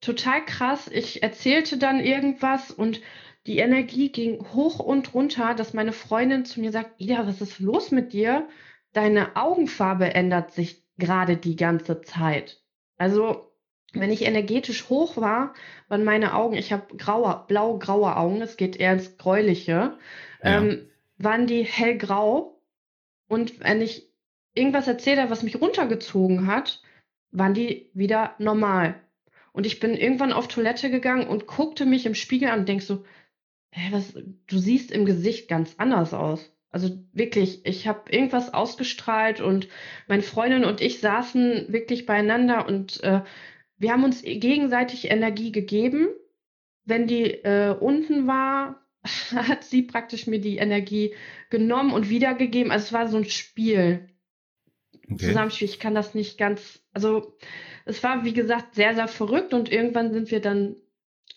[0.00, 0.88] total krass.
[0.92, 3.00] Ich erzählte dann irgendwas und
[3.46, 7.58] die Energie ging hoch und runter, dass meine Freundin zu mir sagt, Ida, was ist
[7.58, 8.48] los mit dir?
[8.92, 12.62] Deine Augenfarbe ändert sich gerade die ganze Zeit.
[12.98, 13.52] Also,
[13.94, 15.54] wenn ich energetisch hoch war,
[15.88, 19.98] waren meine Augen, ich habe graue, blau-graue Augen, es geht eher ins Gräuliche,
[20.42, 20.58] ja.
[20.58, 22.60] ähm, waren die hellgrau.
[23.28, 24.08] Und wenn ich
[24.54, 26.82] irgendwas erzählt habe, was mich runtergezogen hat,
[27.32, 29.00] waren die wieder normal.
[29.52, 32.82] Und ich bin irgendwann auf Toilette gegangen und guckte mich im Spiegel an und denk
[32.82, 33.04] so,
[33.72, 36.52] hä, was, du siehst im Gesicht ganz anders aus.
[36.70, 39.68] Also wirklich, ich habe irgendwas ausgestrahlt und
[40.08, 43.22] meine Freundin und ich saßen wirklich beieinander und äh,
[43.76, 46.08] wir haben uns gegenseitig Energie gegeben.
[46.84, 48.86] Wenn die äh, unten war,
[49.34, 51.14] hat sie praktisch mir die Energie
[51.50, 52.72] genommen und wiedergegeben.
[52.72, 54.08] Also es war so ein Spiel.
[55.10, 55.26] Okay.
[55.26, 55.68] Zusammenspiel.
[55.68, 56.82] Ich kann das nicht ganz.
[56.92, 57.36] Also
[57.84, 60.76] es war, wie gesagt, sehr, sehr verrückt und irgendwann sind wir dann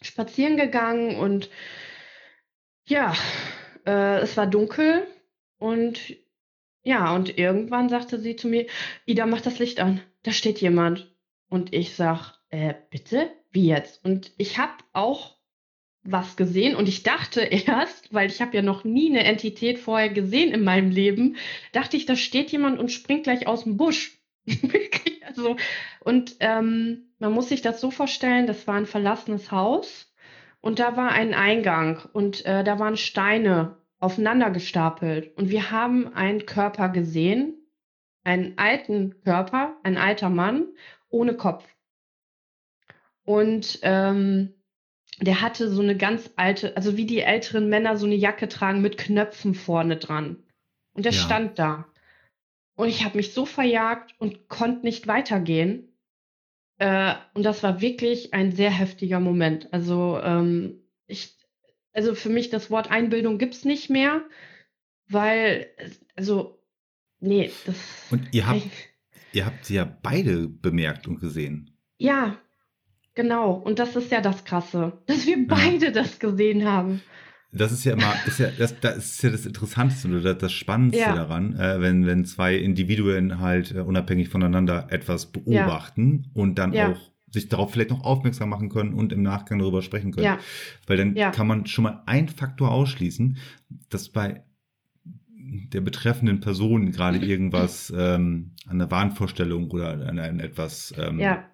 [0.02, 1.50] spazieren gegangen und
[2.88, 3.14] ja,
[3.86, 5.08] äh, es war dunkel
[5.58, 6.00] und
[6.84, 8.68] ja, und irgendwann sagte sie zu mir,
[9.06, 11.12] Ida, mach das Licht an, da steht jemand.
[11.50, 13.32] Und ich sag, äh, bitte?
[13.52, 14.06] Wie jetzt?
[14.06, 15.36] Und ich habe auch
[16.04, 20.10] was gesehen und ich dachte erst, weil ich habe ja noch nie eine Entität vorher
[20.10, 21.38] gesehen in meinem Leben,
[21.72, 24.20] dachte ich, da steht jemand und springt gleich aus dem Busch.
[25.26, 25.58] also,
[26.02, 30.05] und ähm, man muss sich das so vorstellen, das war ein verlassenes Haus
[30.66, 36.12] und da war ein Eingang und äh, da waren Steine aufeinander gestapelt und wir haben
[36.16, 37.54] einen Körper gesehen,
[38.24, 40.66] einen alten Körper, ein alter Mann
[41.08, 41.64] ohne Kopf.
[43.26, 44.56] Und ähm,
[45.22, 48.82] der hatte so eine ganz alte, also wie die älteren Männer so eine Jacke tragen
[48.82, 50.44] mit Knöpfen vorne dran.
[50.94, 51.20] Und der ja.
[51.20, 51.86] stand da.
[52.76, 55.95] Und ich habe mich so verjagt und konnte nicht weitergehen.
[56.78, 59.72] Äh, und das war wirklich ein sehr heftiger Moment.
[59.74, 61.36] Also ähm, ich,
[61.94, 64.24] also für mich das Wort Einbildung gibt's nicht mehr,
[65.08, 65.68] weil,
[66.16, 66.62] also,
[67.20, 67.76] nee, das.
[68.12, 68.64] Und ihr habt,
[69.34, 71.78] ihr habt sie ja beide bemerkt und gesehen.
[71.98, 72.38] Ja,
[73.16, 75.92] Genau, und das ist ja das Krasse, dass wir beide ja.
[75.92, 77.02] das gesehen haben.
[77.58, 80.54] Das ist ja immer, ist ja, das, das ist ja das Interessanteste oder das, das
[80.54, 81.16] Spannendste ja.
[81.16, 86.42] daran, äh, wenn, wenn zwei Individuen halt äh, unabhängig voneinander etwas beobachten ja.
[86.42, 90.12] und dann auch sich darauf vielleicht noch aufmerksam machen können und im Nachgang darüber sprechen
[90.12, 90.26] können.
[90.26, 90.40] Ja.
[90.88, 93.38] Weil dann kann man schon mal einen Faktor ausschließen,
[93.90, 94.44] dass bei
[95.74, 101.46] der betreffenden Person gerade irgendwas ähm, an der Wahnvorstellung oder an, an etwas ähm, ja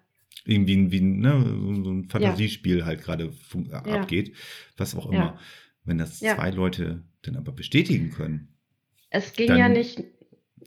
[0.44, 1.40] irgendwie wie ne,
[1.84, 2.86] so ein Fantasiespiel ja.
[2.86, 3.32] halt gerade
[3.70, 3.78] ja.
[3.82, 4.34] abgeht,
[4.76, 5.38] was auch immer.
[5.84, 5.90] Ja.
[5.90, 8.48] Wenn das zwei Leute dann aber bestätigen können.
[9.10, 10.02] Es ging dann, ja nicht,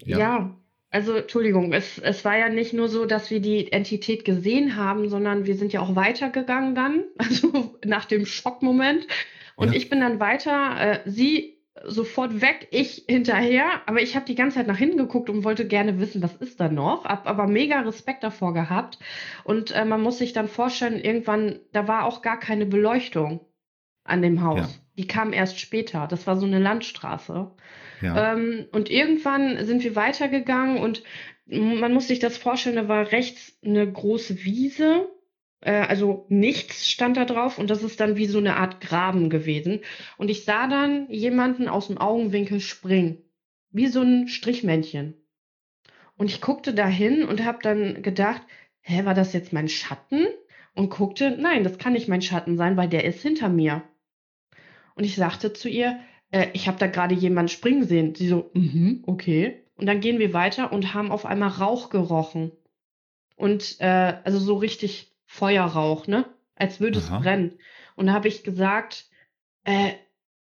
[0.06, 0.56] ja.
[0.90, 5.10] also Entschuldigung, es, es war ja nicht nur so, dass wir die Entität gesehen haben,
[5.10, 9.08] sondern wir sind ja auch weitergegangen dann, also nach dem Schockmoment.
[9.58, 10.76] Und ich bin dann weiter,
[11.06, 15.30] äh, sie sofort weg, ich hinterher, aber ich habe die ganze Zeit nach hinten geguckt
[15.30, 18.98] und wollte gerne wissen, was ist da noch, hab aber mega Respekt davor gehabt
[19.44, 23.42] und äh, man muss sich dann vorstellen, irgendwann, da war auch gar keine Beleuchtung
[24.06, 24.60] an dem Haus.
[24.60, 24.70] Ja.
[24.98, 26.08] Die kam erst später.
[26.08, 27.52] Das war so eine Landstraße.
[28.02, 28.34] Ja.
[28.34, 31.04] Ähm, und irgendwann sind wir weitergegangen und
[31.48, 35.08] man muss sich das vorstellen, da war rechts eine große Wiese
[35.66, 39.30] äh, also nichts stand da drauf und das ist dann wie so eine Art Graben
[39.30, 39.82] gewesen.
[40.18, 43.18] Und ich sah dann jemanden aus dem Augenwinkel springen,
[43.72, 45.16] wie so ein Strichmännchen.
[46.18, 48.42] Und ich guckte dahin und habe dann gedacht,
[48.82, 50.28] hä, war das jetzt mein Schatten?
[50.76, 53.84] Und guckte, nein, das kann nicht mein Schatten sein, weil der ist hinter mir.
[54.96, 56.00] Und ich sagte zu ihr,
[56.32, 58.16] äh, ich habe da gerade jemanden springen sehen.
[58.16, 59.62] Sie so, mhm, okay.
[59.76, 62.52] Und dann gehen wir weiter und haben auf einmal Rauch gerochen.
[63.36, 66.26] Und äh, also so richtig Feuerrauch, ne?
[66.56, 67.60] Als würde es brennen.
[67.96, 69.10] Und da habe ich gesagt,
[69.66, 69.92] äh,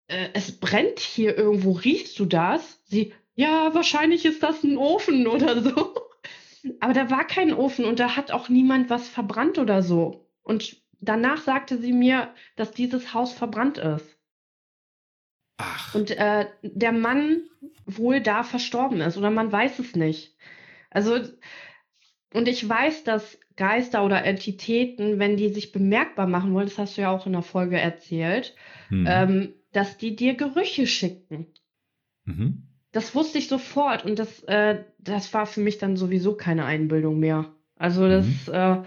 [0.08, 2.82] äh, es brennt hier irgendwo, riechst du das?
[2.86, 5.94] Sie, ja, wahrscheinlich ist das ein Ofen oder so.
[6.80, 10.28] Aber da war kein Ofen und da hat auch niemand was verbrannt oder so.
[10.42, 14.19] Und danach sagte sie mir, dass dieses Haus verbrannt ist.
[15.60, 15.94] Ach.
[15.94, 17.42] Und äh, der Mann
[17.86, 20.36] wohl da verstorben ist oder man weiß es nicht.
[20.90, 21.20] Also,
[22.34, 26.98] und ich weiß, dass Geister oder Entitäten, wenn die sich bemerkbar machen wollen, das hast
[26.98, 28.56] du ja auch in der Folge erzählt,
[28.90, 29.06] mhm.
[29.08, 31.48] ähm, dass die dir Gerüche schicken.
[32.24, 32.64] Mhm.
[32.94, 37.20] Das wusste ich sofort und das, äh, das war für mich dann sowieso keine Einbildung
[37.20, 37.54] mehr.
[37.76, 38.54] Also das, mhm.
[38.54, 38.78] äh,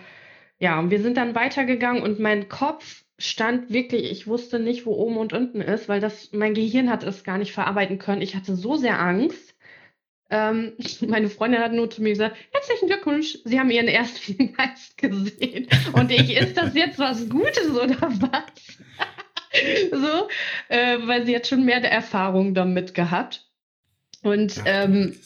[0.59, 4.93] ja, und wir sind dann weitergegangen und mein Kopf stand wirklich, ich wusste nicht, wo
[4.93, 8.23] oben und unten ist, weil das, mein Gehirn hat es gar nicht verarbeiten können.
[8.23, 9.55] Ich hatte so sehr Angst.
[10.31, 10.73] Ähm,
[11.07, 15.69] meine Freundin hat nur zu mir gesagt, herzlichen Glückwunsch, Sie haben Ihren ersten Geist gesehen.
[15.93, 18.79] Und ich, ist das jetzt was Gutes oder was?
[19.91, 20.29] so,
[20.69, 23.47] äh, weil sie hat schon mehr Erfahrung damit gehabt.
[24.23, 25.17] Und Ach, ähm,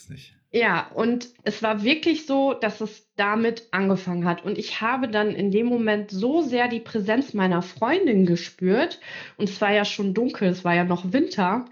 [0.57, 4.43] ja, und es war wirklich so, dass es damit angefangen hat.
[4.43, 8.99] Und ich habe dann in dem Moment so sehr die Präsenz meiner Freundin gespürt.
[9.37, 11.67] Und es war ja schon dunkel, es war ja noch Winter.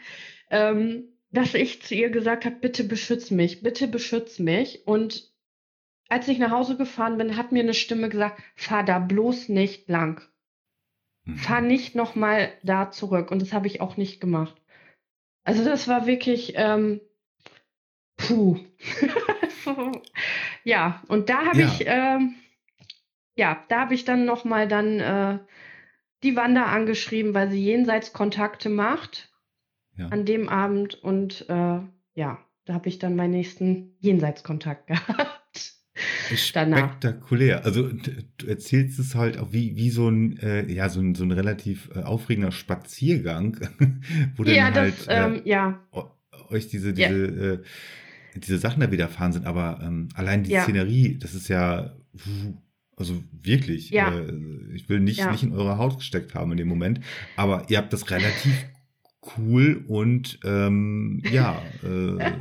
[0.50, 4.86] Ähm, dass ich zu ihr gesagt habe, bitte beschütz mich, bitte beschütz mich.
[4.86, 5.32] Und
[6.10, 9.88] als ich nach Hause gefahren bin, hat mir eine Stimme gesagt, fahr da bloß nicht
[9.88, 10.20] lang.
[11.24, 11.36] Mhm.
[11.38, 13.30] Fahr nicht nochmal da zurück.
[13.30, 14.54] Und das habe ich auch nicht gemacht.
[15.42, 17.00] Also das war wirklich, ähm,
[18.26, 18.58] puh.
[20.64, 21.66] ja, und da habe ja.
[21.66, 22.34] ich, ähm,
[23.36, 25.38] ja, da habe ich dann nochmal dann äh,
[26.22, 29.30] die Wanda angeschrieben, weil sie Jenseitskontakte macht
[29.96, 30.08] ja.
[30.08, 31.80] an dem Abend und äh,
[32.14, 35.34] ja, da habe ich dann meinen nächsten Jenseitskontakt gehabt.
[36.34, 37.64] Spektakulär.
[37.64, 41.22] Also du erzählst es halt auch wie, wie so ein, äh, ja, so ein, so
[41.22, 43.58] ein relativ äh, aufregender Spaziergang,
[44.36, 45.86] wo ja, dann halt das, ähm, äh, ja.
[46.48, 47.58] euch diese, diese, ja.
[48.36, 49.46] Diese Sachen da widerfahren sind.
[49.46, 50.62] Aber ähm, allein die ja.
[50.62, 51.94] Szenerie, das ist ja,
[52.96, 53.90] Also wirklich.
[53.90, 54.12] Ja.
[54.18, 54.32] Äh,
[54.74, 55.30] ich will nicht, Ja.
[55.32, 57.00] nicht in eure Haut gesteckt haben in dem Moment.
[57.36, 58.66] Aber ihr habt das relativ
[59.38, 62.32] cool und ähm, ja, äh,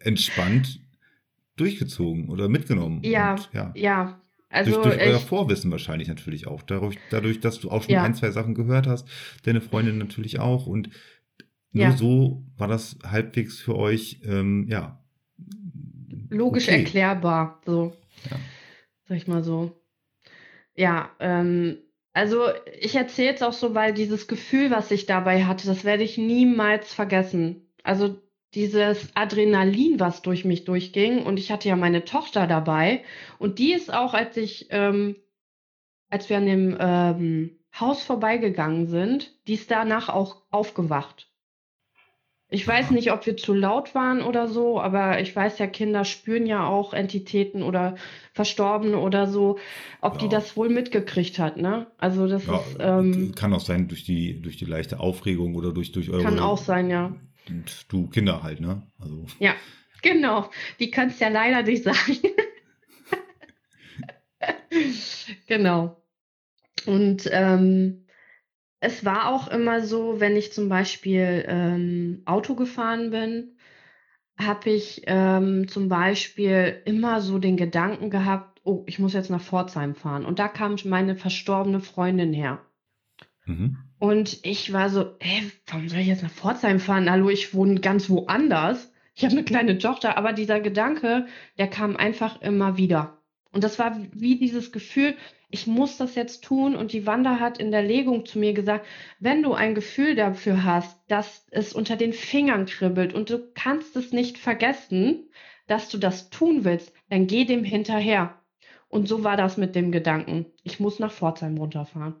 [0.00, 0.80] entspannt
[1.56, 3.02] durchgezogen oder mitgenommen.
[3.02, 3.72] Ja, Und, ja.
[3.74, 6.62] Ja, also durch, durch euer Vorwissen wahrscheinlich natürlich auch.
[6.62, 8.04] Dadurch, dadurch, dass du auch schon Ja.
[8.04, 9.08] ein, zwei Sachen gehört hast,
[9.44, 10.66] deine Freundin natürlich auch.
[10.66, 10.90] Und
[11.72, 11.96] nur Ja.
[11.96, 15.04] so war das halbwegs für euch, ähm, ja.
[16.30, 16.80] Logisch okay.
[16.80, 17.92] erklärbar, so.
[18.30, 18.36] Ja.
[19.08, 19.72] Sag ich mal so.
[20.74, 21.78] Ja, ähm,
[22.12, 22.48] also
[22.80, 26.18] ich erzähle es auch so, weil dieses Gefühl, was ich dabei hatte, das werde ich
[26.18, 27.72] niemals vergessen.
[27.82, 28.20] Also
[28.54, 33.04] dieses Adrenalin, was durch mich durchging, und ich hatte ja meine Tochter dabei,
[33.38, 35.16] und die ist auch, als ich, ähm,
[36.10, 41.30] als wir an dem ähm, Haus vorbeigegangen sind, die ist danach auch aufgewacht.
[42.50, 46.06] Ich weiß nicht, ob wir zu laut waren oder so, aber ich weiß ja, Kinder
[46.06, 47.96] spüren ja auch Entitäten oder
[48.32, 49.58] Verstorbene oder so,
[50.00, 50.30] ob die Ja.
[50.30, 51.88] das wohl mitgekriegt hat, ne?
[51.98, 55.72] Also das Ja, ist, ähm, kann auch sein durch die, durch die leichte Aufregung oder
[55.72, 56.22] durch, durch eure.
[56.22, 57.14] kann auch sein, ja.
[57.50, 58.82] Und du Kinder halt, ne?
[58.98, 59.26] Also.
[59.38, 59.54] Ja,
[60.02, 60.48] genau.
[60.80, 62.16] Die kannst ja leider nicht sagen.
[65.46, 66.02] Genau.
[66.86, 68.04] Und ähm,
[68.80, 73.56] es war auch immer so, wenn ich zum Beispiel ähm, Auto gefahren bin,
[74.38, 79.40] habe ich ähm, zum Beispiel immer so den Gedanken gehabt, oh, ich muss jetzt nach
[79.40, 80.24] Pforzheim fahren.
[80.24, 82.60] Und da kam meine verstorbene Freundin her.
[83.46, 83.78] Mhm.
[83.98, 87.10] Und ich war so, ey, warum soll ich jetzt nach Pforzheim fahren?
[87.10, 88.92] Hallo, ich wohne ganz woanders.
[89.14, 91.26] Ich habe eine kleine Tochter, aber dieser Gedanke,
[91.58, 93.17] der kam einfach immer wieder.
[93.58, 95.16] Und das war wie dieses Gefühl,
[95.50, 96.76] ich muss das jetzt tun.
[96.76, 98.86] Und die Wanda hat in der Legung zu mir gesagt,
[99.18, 103.96] wenn du ein Gefühl dafür hast, dass es unter den Fingern kribbelt und du kannst
[103.96, 105.28] es nicht vergessen,
[105.66, 108.40] dass du das tun willst, dann geh dem hinterher.
[108.86, 112.14] Und so war das mit dem Gedanken, ich muss nach Pforzheim runterfahren.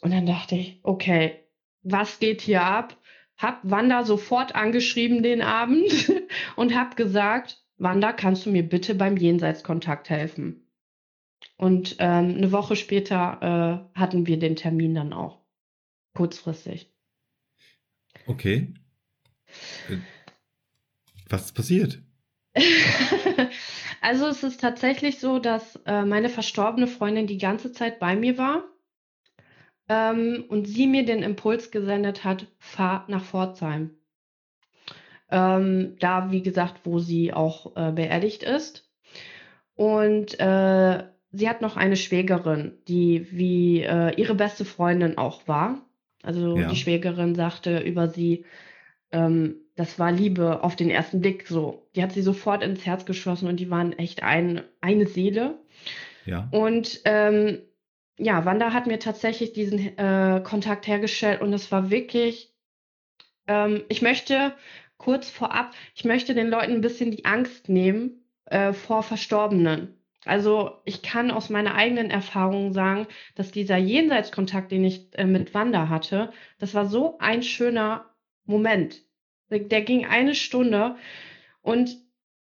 [0.00, 1.44] Und dann dachte ich, okay,
[1.82, 2.96] was geht hier ab?
[3.36, 6.10] Hab Wanda sofort angeschrieben den Abend
[6.56, 10.68] und hab gesagt, Wanda, kannst du mir bitte beim Jenseitskontakt helfen?
[11.56, 15.40] Und ähm, eine Woche später äh, hatten wir den Termin dann auch.
[16.14, 16.92] Kurzfristig.
[18.26, 18.74] Okay.
[19.88, 19.98] Äh,
[21.28, 22.02] Was ist passiert?
[24.00, 28.36] also es ist tatsächlich so, dass äh, meine verstorbene Freundin die ganze Zeit bei mir
[28.38, 28.64] war
[29.88, 33.96] ähm, und sie mir den Impuls gesendet hat, fahr nach Pforzheim.
[35.30, 38.88] Ähm, da, wie gesagt, wo sie auch äh, beerdigt ist.
[39.74, 45.82] Und äh, sie hat noch eine Schwägerin, die wie äh, ihre beste Freundin auch war.
[46.22, 46.68] Also Ja.
[46.68, 48.44] die Schwägerin sagte über sie,
[49.12, 51.88] ähm, das war Liebe auf den ersten Blick so.
[51.94, 55.58] Die hat sie sofort ins Herz geschossen und die waren echt ein, eine Seele.
[56.26, 56.48] Ja.
[56.50, 57.60] Und ähm,
[58.18, 62.52] ja, Wanda hat mir tatsächlich diesen äh, Kontakt hergestellt und es war wirklich,
[63.46, 64.54] ähm, ich möchte
[64.98, 69.94] kurz vorab, ich möchte den Leuten ein bisschen die Angst nehmen äh, vor Verstorbenen.
[70.24, 75.54] Also ich kann aus meiner eigenen Erfahrung sagen, dass dieser Jenseitskontakt, den ich äh, mit
[75.54, 78.04] Wanda hatte, das war so ein schöner
[78.44, 79.02] Moment.
[79.50, 80.96] Der, der ging eine Stunde
[81.62, 81.96] und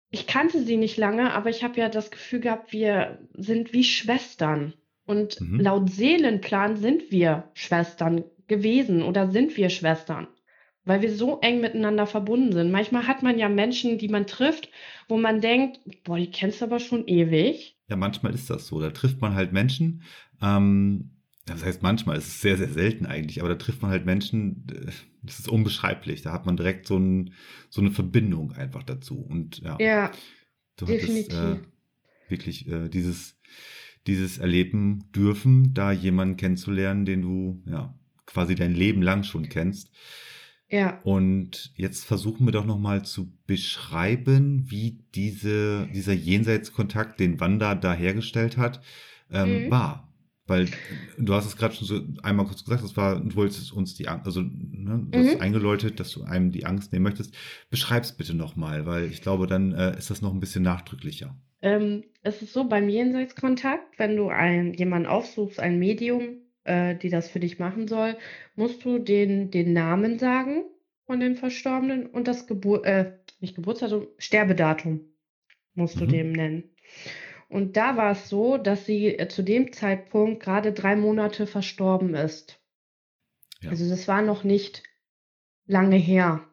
[0.09, 3.83] ich kannte sie nicht lange, aber ich habe ja das Gefühl gehabt, wir sind wie
[3.83, 4.73] Schwestern.
[5.05, 5.59] Und Mhm.
[5.59, 10.27] laut Seelenplan sind wir Schwestern gewesen oder sind wir Schwestern,
[10.85, 12.71] weil wir so eng miteinander verbunden sind.
[12.71, 14.69] Manchmal hat man ja Menschen, die man trifft,
[15.07, 17.77] wo man denkt, boah, die kennst du aber schon ewig.
[17.89, 18.79] Ja, manchmal ist das so.
[18.79, 20.03] Da trifft man halt Menschen.
[20.41, 21.11] Ähm,
[21.45, 24.65] das heißt manchmal, es ist sehr, sehr selten eigentlich, aber da trifft man halt Menschen,
[24.71, 26.21] äh, das ist unbeschreiblich.
[26.21, 27.33] Da hat man direkt so, ein,
[27.69, 29.19] so eine Verbindung einfach dazu.
[29.19, 30.11] Und ja, Ja,
[30.77, 31.67] du hattest äh, definitiv.
[32.29, 33.37] wirklich äh, dieses,
[34.07, 37.93] dieses erleben dürfen, da jemanden kennenzulernen, den du ja
[38.25, 39.91] quasi dein Leben lang schon kennst.
[40.69, 40.99] Ja.
[41.03, 47.93] Und jetzt versuchen wir doch nochmal zu beschreiben, wie diese, dieser Jenseitskontakt, den Wanda da
[47.93, 48.81] hergestellt hat,
[49.31, 49.71] ähm, Mhm.
[49.71, 50.01] war.
[50.47, 50.67] Weil
[51.17, 54.07] du hast es gerade schon so einmal kurz gesagt, das war, du wolltest uns die
[54.07, 55.41] Angst, also ne, du hast Mhm.
[55.41, 57.33] eingeläutet, dass du einem die Angst nehmen möchtest.
[57.71, 61.35] Beschreib's bitte nochmal, weil ich glaube, dann äh, ist das noch ein bisschen nachdrücklicher.
[61.63, 67.09] Ähm, es ist so beim Jenseitskontakt, wenn du ein, jemanden aufsuchst, ein Medium, äh, die
[67.09, 68.17] das für dich machen soll,
[68.55, 70.63] musst du den, den Namen sagen
[71.05, 75.01] von dem Verstorbenen und das Gebur äh, nicht Geburtsdatum, Sterbedatum
[75.73, 76.09] musst du Mhm.
[76.09, 76.75] dem nennen.
[77.47, 82.15] Und da war es so, dass sie äh, zu dem Zeitpunkt gerade drei Monate verstorben
[82.15, 82.59] ist.
[83.61, 83.69] Ja.
[83.69, 84.83] Also das war noch nicht
[85.67, 86.47] lange her.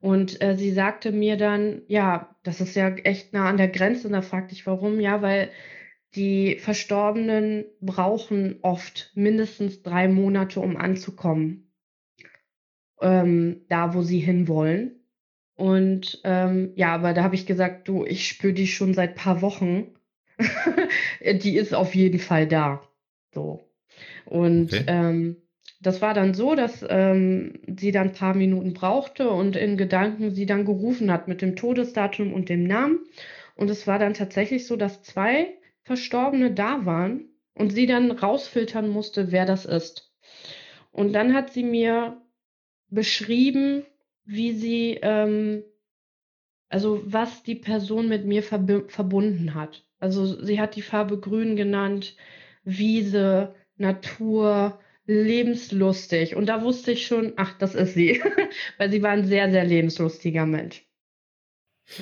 [0.00, 4.08] Und äh, sie sagte mir dann, ja, das ist ja echt nah an der Grenze.
[4.08, 4.98] Und da fragte ich, warum?
[5.00, 5.50] Ja, weil
[6.14, 11.72] die Verstorbenen brauchen oft mindestens drei Monate, um anzukommen,
[13.00, 15.00] ähm, da wo sie hinwollen.
[15.54, 19.42] Und ähm, ja, aber da habe ich gesagt, du, ich spüre die schon seit paar
[19.42, 19.94] Wochen.
[21.20, 22.82] die ist auf jeden Fall da.
[23.34, 23.60] So.
[24.24, 24.84] Und Okay.
[24.86, 25.36] ähm,
[25.80, 30.30] das war dann so, dass ähm, sie dann ein paar Minuten brauchte und in Gedanken
[30.30, 33.00] sie dann gerufen hat mit dem Todesdatum und dem Namen.
[33.56, 35.48] Und es war dann tatsächlich so, dass zwei
[35.84, 40.12] Verstorbene da waren und sie dann rausfiltern musste, wer das ist.
[40.90, 42.20] Und dann hat sie mir
[42.88, 43.84] beschrieben,
[44.24, 45.64] wie sie, ähm,
[46.68, 49.86] also was die Person mit mir verbi verbunden hat.
[49.98, 52.16] Also sie hat die Farbe Grün genannt,
[52.64, 56.36] Wiese, Natur, lebenslustig.
[56.36, 58.20] Und da wusste ich schon, ach, das ist sie.
[58.78, 60.86] Weil sie war ein sehr, sehr lebenslustiger Mensch.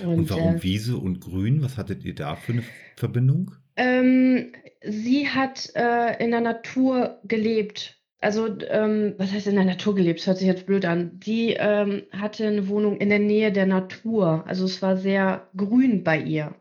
[0.03, 1.63] Und Und warum äh, Wiese und Grün?
[1.63, 2.65] Was hattet ihr da für eine
[2.97, 3.53] Verbindung?
[3.81, 4.53] Ähm,
[4.83, 7.99] sie hat äh, in der Natur gelebt.
[8.21, 10.21] Also, ähm, was heißt in der Natur gelebt?
[10.21, 11.19] Das hört sich jetzt blöd an.
[11.25, 14.45] Sie ähm, hatte eine Wohnung in der Nähe der Natur.
[14.47, 16.55] Also es war sehr grün bei ihr.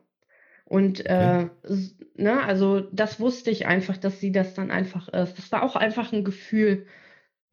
[0.65, 1.41] Und Okay.
[1.41, 1.49] äh,
[2.15, 5.37] ne, also das wusste ich einfach, dass sie das dann einfach ist.
[5.37, 6.85] Das war auch einfach ein Gefühl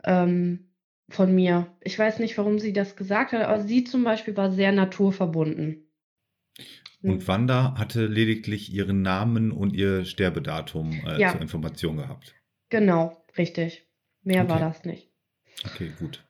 [0.05, 0.71] ähm,
[1.11, 1.69] von mir.
[1.83, 5.86] Ich weiß nicht, warum sie das gesagt hat, aber sie zum Beispiel war sehr naturverbunden.
[7.03, 11.33] Und Wanda hatte lediglich ihren Namen und ihr Sterbedatum äh, Ja.
[11.33, 12.35] zur Information gehabt.
[12.69, 13.87] Genau, richtig.
[14.23, 14.65] Mehr war Okay.
[14.69, 15.11] das nicht.
[15.65, 16.25] Okay, gut.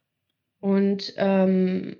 [0.60, 1.96] Und ähm,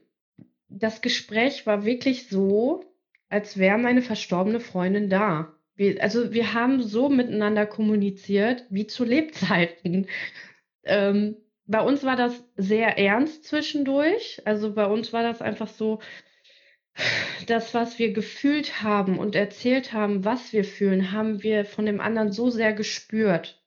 [0.68, 2.84] das Gespräch war wirklich so,
[3.28, 5.52] als wäre meine verstorbene Freundin da.
[5.74, 10.06] Wir, also wir haben so miteinander kommuniziert wie zu Lebzeiten.
[10.88, 11.34] Ähm,
[11.66, 14.40] bei uns war das sehr ernst zwischendurch.
[14.44, 15.98] Also bei uns war das einfach so,
[17.46, 22.00] das, was wir gefühlt haben und erzählt haben, was wir fühlen, haben wir von dem
[22.00, 23.62] anderen so sehr gespürt.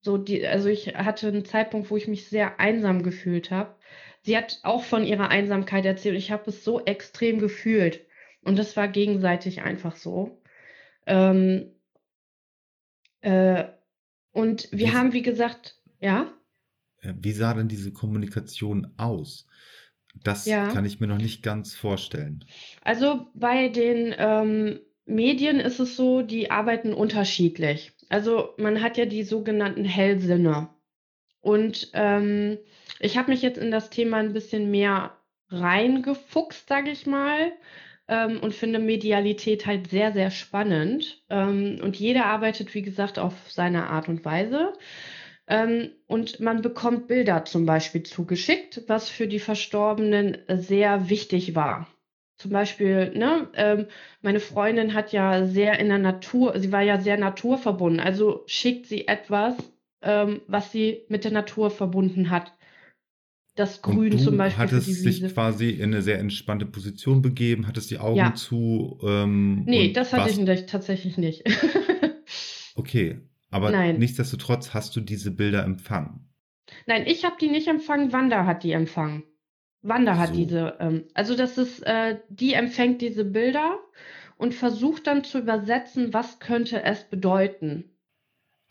[0.00, 3.76] So die, also ich hatte einen Zeitpunkt, wo ich mich sehr einsam gefühlt habe.
[4.22, 6.16] Sie hat auch von ihrer Einsamkeit erzählt.
[6.16, 8.06] Ich habe es so extrem gefühlt.
[8.42, 10.42] Und das war gegenseitig einfach so.
[11.06, 11.70] Ähm,
[13.20, 13.64] äh,
[14.32, 16.32] und wir Wie- haben, wie gesagt, ja,
[17.00, 19.46] Äh, Wie sah denn diese Kommunikation aus?
[20.22, 20.68] Das Ja.
[20.68, 22.44] kann ich mir noch nicht ganz vorstellen.
[22.82, 27.92] Also bei den ähm, Medien ist es so, die arbeiten unterschiedlich.
[28.08, 30.68] Also man hat ja die sogenannten Hellsinne.
[31.40, 32.58] Und ähm,
[33.00, 35.12] ich habe mich jetzt in das Thema ein bisschen mehr
[35.50, 37.52] reingefuchst, sage ich mal,
[38.08, 41.22] ähm, und finde Medialität halt sehr, sehr spannend.
[41.28, 44.72] Ähm, und jeder arbeitet, wie gesagt, auf seine Art und Weise.
[45.46, 51.86] Ähm, und man bekommt Bilder zum Beispiel zugeschickt, was für die Verstorbenen sehr wichtig war.
[52.38, 53.86] Zum Beispiel, ne, ähm,
[54.22, 58.86] meine Freundin hat ja sehr in der Natur, sie war ja sehr naturverbunden, also schickt
[58.86, 59.54] sie etwas,
[60.02, 62.52] ähm, was sie mit der Natur verbunden hat.
[63.54, 65.28] Das Und Grün du zum Beispiel für hattest dich Wiese.
[65.32, 68.34] quasi in eine sehr entspannte Position begeben, hattest die Augen Ja.
[68.34, 68.98] zu.
[69.04, 71.44] Ähm, Nee, und das hatte warst- ich nicht, tatsächlich nicht.
[72.76, 73.20] Okay,
[73.54, 73.98] aber Nein.
[73.98, 76.28] nichtsdestotrotz hast du diese Bilder empfangen.
[76.86, 79.22] Nein, ich habe die nicht empfangen, Wanda hat die empfangen.
[79.82, 80.34] Wanda hat So.
[80.34, 83.78] diese, ähm, also das ist, äh, die empfängt diese Bilder
[84.38, 87.90] und versucht dann zu übersetzen, was könnte es bedeuten.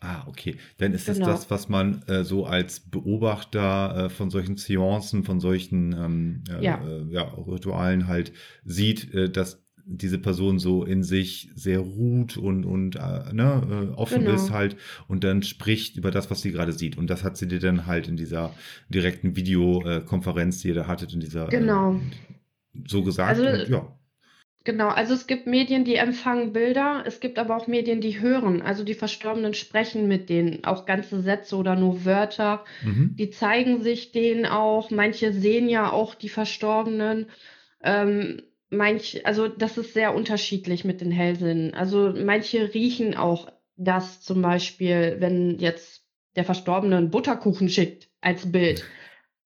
[0.00, 0.56] Ah, okay.
[0.76, 1.30] Dann ist es Genau.
[1.30, 6.62] das, was man äh, so als Beobachter äh, von solchen Seancen, von solchen ähm, äh,
[6.62, 6.84] Ja.
[6.84, 8.32] äh, ja, Ritualen halt
[8.64, 13.94] sieht, äh, dass diese Person so in sich sehr ruht und, und äh, ne, äh,
[13.94, 14.34] offen Genau.
[14.34, 14.76] ist halt
[15.08, 16.96] und dann spricht über das, was sie gerade sieht.
[16.96, 18.54] Und das hat sie dir dann halt in dieser
[18.88, 21.94] direkten Videokonferenz, die ihr da hattet, in dieser Genau.
[21.94, 21.98] äh,
[22.86, 23.38] so gesagt.
[23.38, 23.98] Also, und, ja.
[24.66, 28.62] Genau, also es gibt Medien, die empfangen Bilder, es gibt aber auch Medien, die hören.
[28.62, 32.64] Also die Verstorbenen sprechen mit denen, auch ganze Sätze oder nur Wörter.
[32.82, 33.14] Mhm.
[33.16, 34.90] Die zeigen sich denen auch.
[34.90, 37.26] Manche sehen ja auch die Verstorbenen.
[37.82, 38.40] Ähm,
[38.76, 41.74] manch, also das ist sehr unterschiedlich mit den Hellsinnen.
[41.74, 46.04] Also manche riechen auch das zum Beispiel, wenn jetzt
[46.36, 48.84] der Verstorbene einen Butterkuchen schickt als Bild,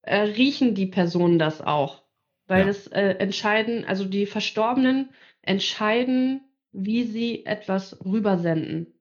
[0.03, 2.03] äh, riechen die Personen das auch.
[2.47, 2.67] Weil Ja.
[2.67, 5.11] das äh, entscheiden, also die Verstorbenen
[5.43, 8.95] entscheiden, wie sie etwas rübersenden.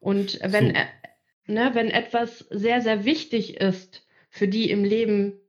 [0.00, 0.74] Und wenn, So.
[0.74, 0.86] äh,
[1.46, 5.40] ne, wenn etwas sehr, sehr wichtig ist für die im Leben,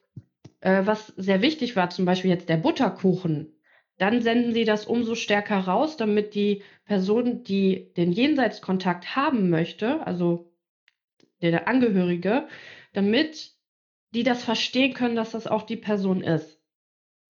[0.62, 3.55] äh, was sehr wichtig war, zum Beispiel jetzt der Butterkuchen,
[3.98, 10.06] dann senden sie das umso stärker raus, damit die Person, die den Jenseitskontakt haben möchte,
[10.06, 10.52] also
[11.42, 12.48] der Angehörige,
[12.94, 13.54] damit
[14.14, 16.55] die das verstehen können, dass das auch die Person ist.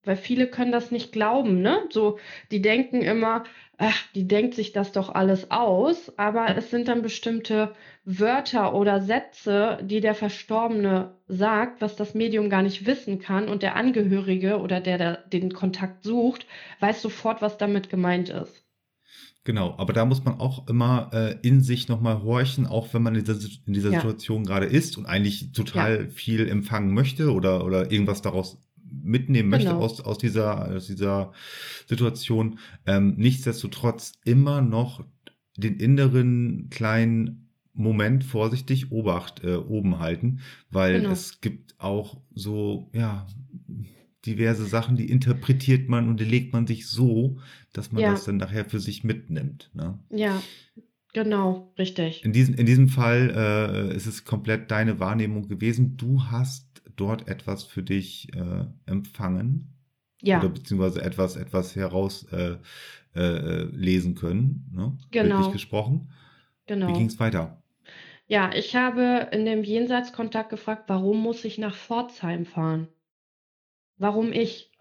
[0.05, 1.79] Weil viele können das nicht glauben, ne?
[1.89, 2.17] So,
[2.51, 3.43] die denken immer,
[3.77, 7.73] ach, die denkt sich das doch alles aus, aber es sind dann bestimmte
[8.05, 13.63] Wörter oder Sätze, die der Verstorbene sagt, was das Medium gar nicht wissen kann und
[13.63, 16.45] der Angehörige oder der, der den Kontakt sucht,
[16.79, 18.65] weiß sofort, was damit gemeint ist.
[19.45, 23.13] Genau, aber da muss man auch immer äh, in sich nochmal horchen, auch wenn man
[23.13, 23.99] in dieser, in dieser ja.
[23.99, 26.09] Situation gerade ist und eigentlich total ja.
[26.09, 28.57] viel empfangen möchte oder, oder irgendwas daraus
[28.89, 29.81] mitnehmen möchte genau.
[29.81, 31.31] aus, aus, dieser, aus dieser
[31.87, 32.59] Situation.
[32.85, 35.05] Ähm, nichtsdestotrotz immer noch
[35.57, 41.11] den inneren kleinen Moment vorsichtig Obacht äh, oben halten, weil genau.
[41.11, 43.27] es gibt auch so, ja,
[44.25, 47.39] diverse Sachen, die interpretiert man und die legt man sich so,
[47.73, 48.11] dass man ja.
[48.11, 49.69] das dann nachher für sich mitnimmt.
[49.73, 49.99] Ne?
[50.09, 50.41] Ja,
[51.13, 52.23] genau, richtig.
[52.23, 55.97] In diesem, in diesem Fall äh, ist es komplett deine Wahrnehmung gewesen.
[55.97, 56.64] Du hast
[56.95, 59.73] dort etwas für dich äh, empfangen.
[60.21, 60.39] Ja.
[60.39, 62.59] Oder beziehungsweise etwas, etwas herauslesen
[63.15, 64.71] äh, äh, lesen können.
[64.73, 64.97] Ne?
[65.11, 65.37] Genau.
[65.37, 66.09] Wirklich gesprochen.
[66.65, 66.87] Genau.
[66.87, 67.61] Wie ging es weiter?
[68.27, 72.87] Ja, ich habe in dem Jenseitskontakt gefragt, warum muss ich nach Pforzheim fahren?
[73.97, 74.71] Warum ich?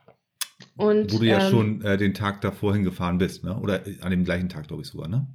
[0.77, 3.59] Und, Wo du ja ähm, schon äh, den Tag davor hingefahren bist, ne?
[3.61, 5.27] Oder an dem gleichen Tag, glaube ich sogar, ne?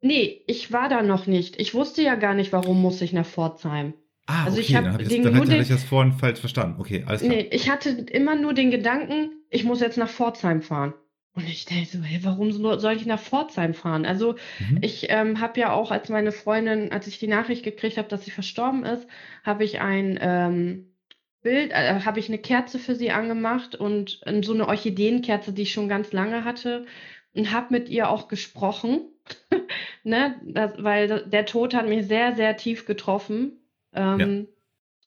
[0.00, 1.60] Nee, ich war da noch nicht.
[1.60, 3.94] Ich wusste ja gar nicht, warum muss ich nach Pforzheim.
[4.30, 6.80] Ah, also okay, ich dann habe ich, dann hatte ich das vorhin falsch verstanden.
[6.80, 7.34] Okay, alles klar.
[7.34, 10.94] Nee, ich hatte immer nur den Gedanken, ich muss jetzt nach Pforzheim fahren.
[11.34, 14.04] Und ich dachte so, hey, warum soll ich nach Pforzheim fahren?
[14.04, 14.78] Also mhm.
[14.82, 18.24] ich ähm, habe ja auch, als meine Freundin, als ich die Nachricht gekriegt habe, dass
[18.24, 19.06] sie verstorben ist,
[19.42, 20.92] habe ich ein ähm,
[21.42, 25.62] Bild, äh, habe ich eine Kerze für sie angemacht und äh, so eine Orchideenkerze, die
[25.62, 26.86] ich schon ganz lange hatte
[27.34, 29.00] und habe mit ihr auch gesprochen,
[30.04, 33.59] ne, das, weil der Tod hat mich sehr, sehr tief getroffen
[33.94, 34.46] ähm, ja.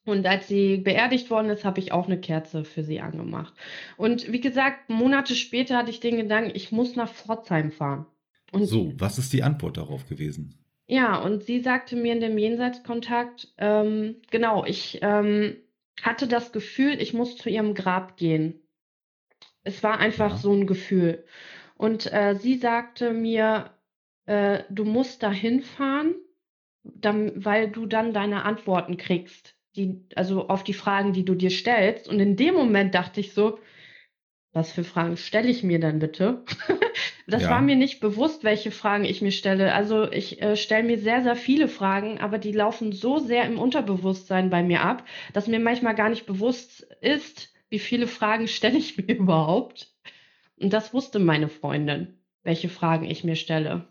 [0.05, 3.53] Und als sie beerdigt worden ist, habe ich auch eine Kerze für sie angemacht.
[3.95, 8.05] Und wie gesagt, Monate später hatte ich den Gedanken, ich muss nach Pforzheim fahren.
[8.51, 10.59] Und so, was ist die Antwort darauf gewesen?
[10.87, 15.55] Ja, und sie sagte mir in dem Jenseitskontakt, ähm, genau, ich ähm,
[16.01, 18.59] hatte das Gefühl, ich muss zu ihrem Grab gehen.
[19.63, 20.37] Es war einfach ja.
[20.37, 21.23] so ein Gefühl.
[21.75, 23.71] Und äh, sie sagte mir,
[24.25, 26.13] äh, du musst da hinfahren
[26.83, 31.49] dann, weil du dann deine Antworten kriegst, die, also auf die Fragen, die du dir
[31.49, 32.07] stellst.
[32.07, 33.59] Und in dem Moment dachte ich so,
[34.51, 36.43] was für Fragen stelle ich mir denn bitte?
[37.27, 37.49] das ja.
[37.49, 39.73] war mir nicht bewusst, welche Fragen ich mir stelle.
[39.73, 43.57] Also ich äh, stelle mir sehr, sehr viele Fragen, aber die laufen so sehr im
[43.57, 48.77] Unterbewusstsein bei mir ab, dass mir manchmal gar nicht bewusst ist, wie viele Fragen stelle
[48.77, 49.91] ich mir überhaupt.
[50.57, 53.87] Und das wusste meine Freundin, welche Fragen ich mir stelle.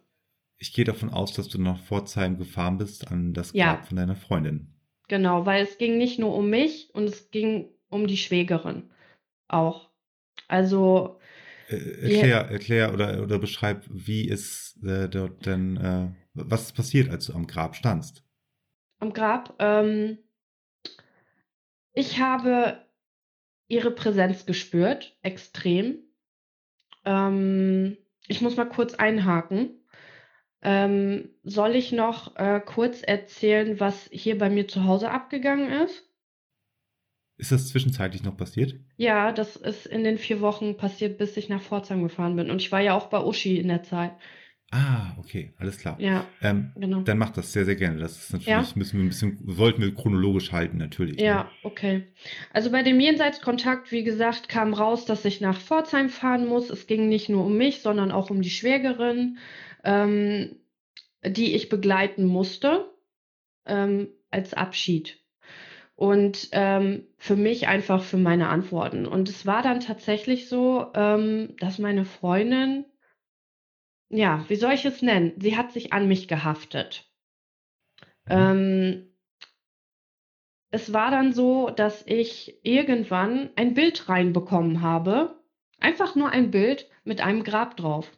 [0.62, 3.82] Ich gehe davon aus, dass du nach Pforzheim gefahren bist an das Grab ja.
[3.82, 4.68] von deiner Freundin.
[5.08, 8.88] Genau, weil es ging nicht nur um mich und es ging um die Schwägerin
[9.48, 9.90] auch.
[10.46, 11.18] Also
[11.68, 17.10] äh, erklär, erklär oder, oder beschreib, wie ist äh, dort denn, äh, was ist passiert,
[17.10, 18.24] als du am Grab standst?
[19.00, 20.18] Am Grab, ähm,
[21.92, 22.86] ich habe
[23.66, 26.04] ihre Präsenz gespürt, extrem.
[27.04, 27.96] Ähm,
[28.28, 29.82] ich muss mal kurz einhaken.
[30.62, 36.04] Ähm, soll ich noch äh, kurz erzählen, was hier bei mir zu Hause abgegangen ist?
[37.36, 38.76] Ist das zwischenzeitlich noch passiert?
[38.96, 42.50] Ja, das ist in den vier Wochen passiert, bis ich nach Pforzheim gefahren bin.
[42.50, 44.12] Und ich war ja auch bei Uschi in der Zeit.
[44.74, 45.96] Ah, okay, alles klar.
[45.98, 47.02] Ja, ähm, genau.
[47.02, 47.98] Dann macht das sehr, sehr gerne.
[47.98, 48.64] Das ist natürlich, ja?
[48.74, 51.20] müssen wir ein bisschen, sollten wir chronologisch halten, natürlich.
[51.20, 51.50] Ja, ne?
[51.62, 52.04] okay.
[52.54, 56.70] Also bei dem Jenseitskontakt, wie gesagt, kam raus, dass ich nach Pforzheim fahren muss.
[56.70, 59.36] Es ging nicht nur um mich, sondern auch um die Schwägerin
[59.85, 60.61] ähm,
[61.24, 62.93] die ich begleiten musste
[63.66, 65.18] ähm, als Abschied.
[65.95, 69.07] Und ähm, für mich einfach für meine Antworten.
[69.07, 72.87] Und es war dann tatsächlich so, ähm, dass meine Freundin,
[74.09, 75.35] ja, wie soll ich es nennen?
[75.39, 77.09] Sie hat sich an mich gehaftet.
[78.26, 78.30] Mhm.
[78.30, 79.12] Ähm,
[80.70, 85.39] es war dann so, dass ich irgendwann ein Bild reinbekommen habe.
[85.78, 88.11] Einfach nur ein Bild mit einem Grab drauf.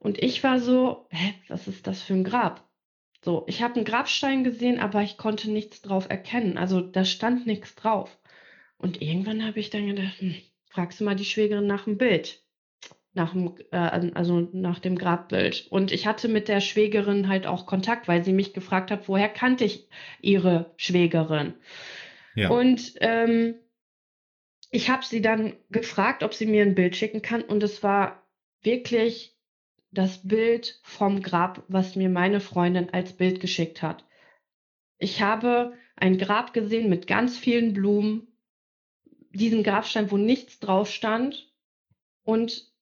[0.00, 2.66] Und ich war so, hä, was ist das für ein Grab?
[3.22, 6.56] So, ich habe einen Grabstein gesehen, aber ich konnte nichts drauf erkennen.
[6.56, 8.18] Also da stand nichts drauf.
[8.78, 10.36] Und irgendwann habe ich dann gedacht, hm,
[10.70, 12.42] fragst du mal die Schwägerin nach dem Bild.
[13.12, 15.66] Nach dem, äh, also nach dem Grabbild.
[15.68, 19.28] Und ich hatte mit der Schwägerin halt auch Kontakt, weil sie mich gefragt hat, woher
[19.28, 19.86] kannte ich
[20.22, 21.52] ihre Schwägerin.
[22.34, 22.48] Ja.
[22.48, 23.56] Und ähm,
[24.70, 27.42] ich habe sie dann gefragt, ob sie mir ein Bild schicken kann.
[27.42, 28.26] Und es war
[28.62, 29.36] wirklich
[29.92, 34.04] das Bild vom Grab, was mir meine Freundin als Bild geschickt hat.
[34.98, 38.28] Ich habe ein Grab gesehen mit ganz vielen Blumen,
[39.32, 41.52] diesen Grabstein, wo nichts drauf stand.
[42.22, 42.72] Und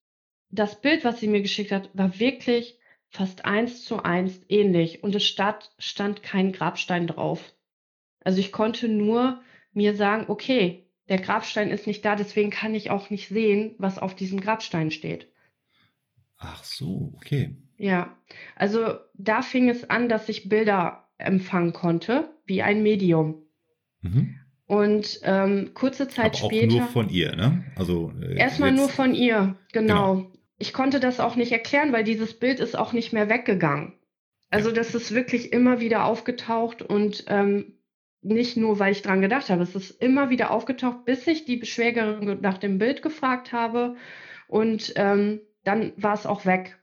[0.50, 2.78] das Bild, was sie mir geschickt hat, war wirklich
[3.08, 5.02] fast eins zu eins ähnlich.
[5.02, 7.54] Und es stand, stand kein Grabstein drauf.
[8.20, 9.40] Also ich konnte nur
[9.72, 13.98] mir sagen, okay, der Grabstein ist nicht da, deswegen kann ich auch nicht sehen, was
[13.98, 15.32] auf diesem Grabstein steht.
[16.38, 17.56] Ach so, okay.
[17.76, 18.16] Ja,
[18.56, 23.42] also da fing es an, dass ich Bilder empfangen konnte, wie ein Medium.
[24.02, 24.36] Mhm.
[24.66, 26.66] Und ähm, kurze Zeit Aber auch später.
[26.66, 27.64] nur von ihr, ne?
[27.76, 30.16] Also äh, erstmal nur von ihr, genau.
[30.16, 30.32] genau.
[30.58, 33.94] Ich konnte das auch nicht erklären, weil dieses Bild ist auch nicht mehr weggegangen.
[34.50, 37.78] Also das ist wirklich immer wieder aufgetaucht und ähm,
[38.22, 41.64] nicht nur, weil ich dran gedacht habe, es ist immer wieder aufgetaucht, bis ich die
[41.64, 43.96] Schwägerin nach dem Bild gefragt habe
[44.48, 46.78] und ähm, dann war es auch weg.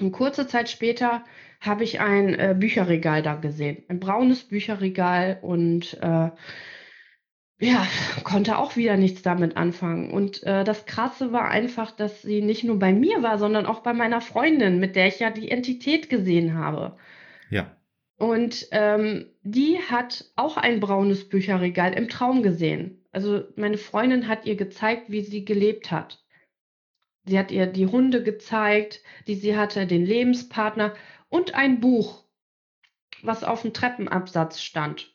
[0.00, 1.24] Und kurze Zeit später
[1.60, 6.30] habe ich ein äh, Bücherregal da gesehen, ein braunes Bücherregal und äh,
[7.60, 7.86] ja,
[8.24, 10.10] konnte auch wieder nichts damit anfangen.
[10.12, 13.80] Und äh, das Krasse war einfach, dass sie nicht nur bei mir war, sondern auch
[13.80, 16.96] bei meiner Freundin, mit der ich ja die Entität gesehen habe.
[17.50, 17.76] Ja.
[18.16, 23.04] Und ähm, die hat auch ein braunes Bücherregal im Traum gesehen.
[23.12, 26.24] Also meine Freundin hat ihr gezeigt, wie sie gelebt hat.
[27.28, 30.94] Sie hat ihr die Hunde gezeigt, die sie hatte, den Lebenspartner
[31.28, 32.24] und ein Buch,
[33.22, 35.14] was auf dem Treppenabsatz stand.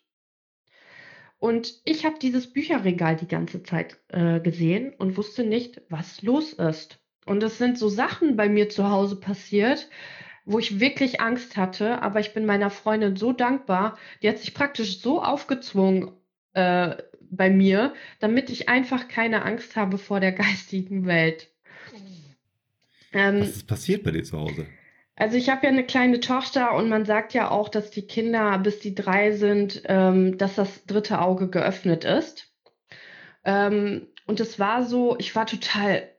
[1.39, 6.53] Und ich habe dieses Bücherregal die ganze Zeit äh, gesehen und wusste nicht, was los
[6.53, 6.99] ist.
[7.25, 9.89] Und es sind so Sachen bei mir zu Hause passiert,
[10.45, 13.97] wo ich wirklich Angst hatte, aber ich bin meiner Freundin so dankbar.
[14.21, 16.11] Die hat sich praktisch so aufgezwungen
[16.53, 21.52] äh, bei mir, damit ich einfach keine Angst habe vor der geistigen Welt.
[23.13, 24.67] Ähm, Was passiert bei dir zu Hause?
[25.15, 28.57] Also ich habe ja eine kleine Tochter und man sagt ja auch, dass die Kinder,
[28.57, 32.51] bis die drei sind, ähm, dass das dritte Auge geöffnet ist.
[33.45, 36.09] Ähm, und es war so, ich war total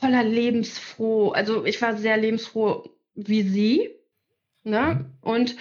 [0.00, 3.90] voller lebensfroh, also ich war sehr lebensfroh wie sie.
[4.64, 4.80] Ne?
[5.00, 5.06] Mhm.
[5.20, 5.56] Und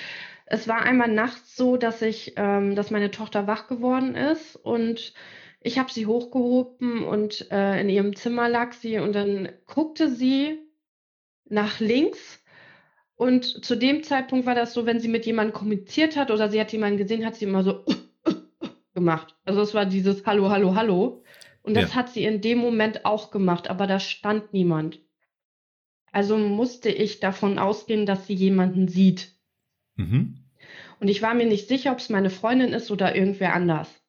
[0.45, 5.13] es war einmal nachts so, dass ich, ähm, dass meine Tochter wach geworden ist und
[5.63, 10.59] ich habe sie hochgehoben und äh, in ihrem Zimmer lag sie und dann guckte sie
[11.45, 12.43] nach links
[13.15, 16.59] und zu dem Zeitpunkt war das so, wenn sie mit jemandem kommuniziert hat oder sie
[16.59, 17.85] hat jemanden gesehen, hat sie immer so
[18.93, 19.35] gemacht.
[19.45, 21.23] Also es war dieses Hallo, Hallo, Hallo.
[21.61, 21.95] Und das ja.
[21.95, 24.99] hat sie in dem Moment auch gemacht, aber da stand niemand.
[26.11, 29.33] Also musste ich davon ausgehen, dass sie jemanden sieht.
[29.95, 30.43] Mhm.
[30.99, 34.02] Und ich war mir nicht sicher, ob es meine Freundin ist oder irgendwer anders.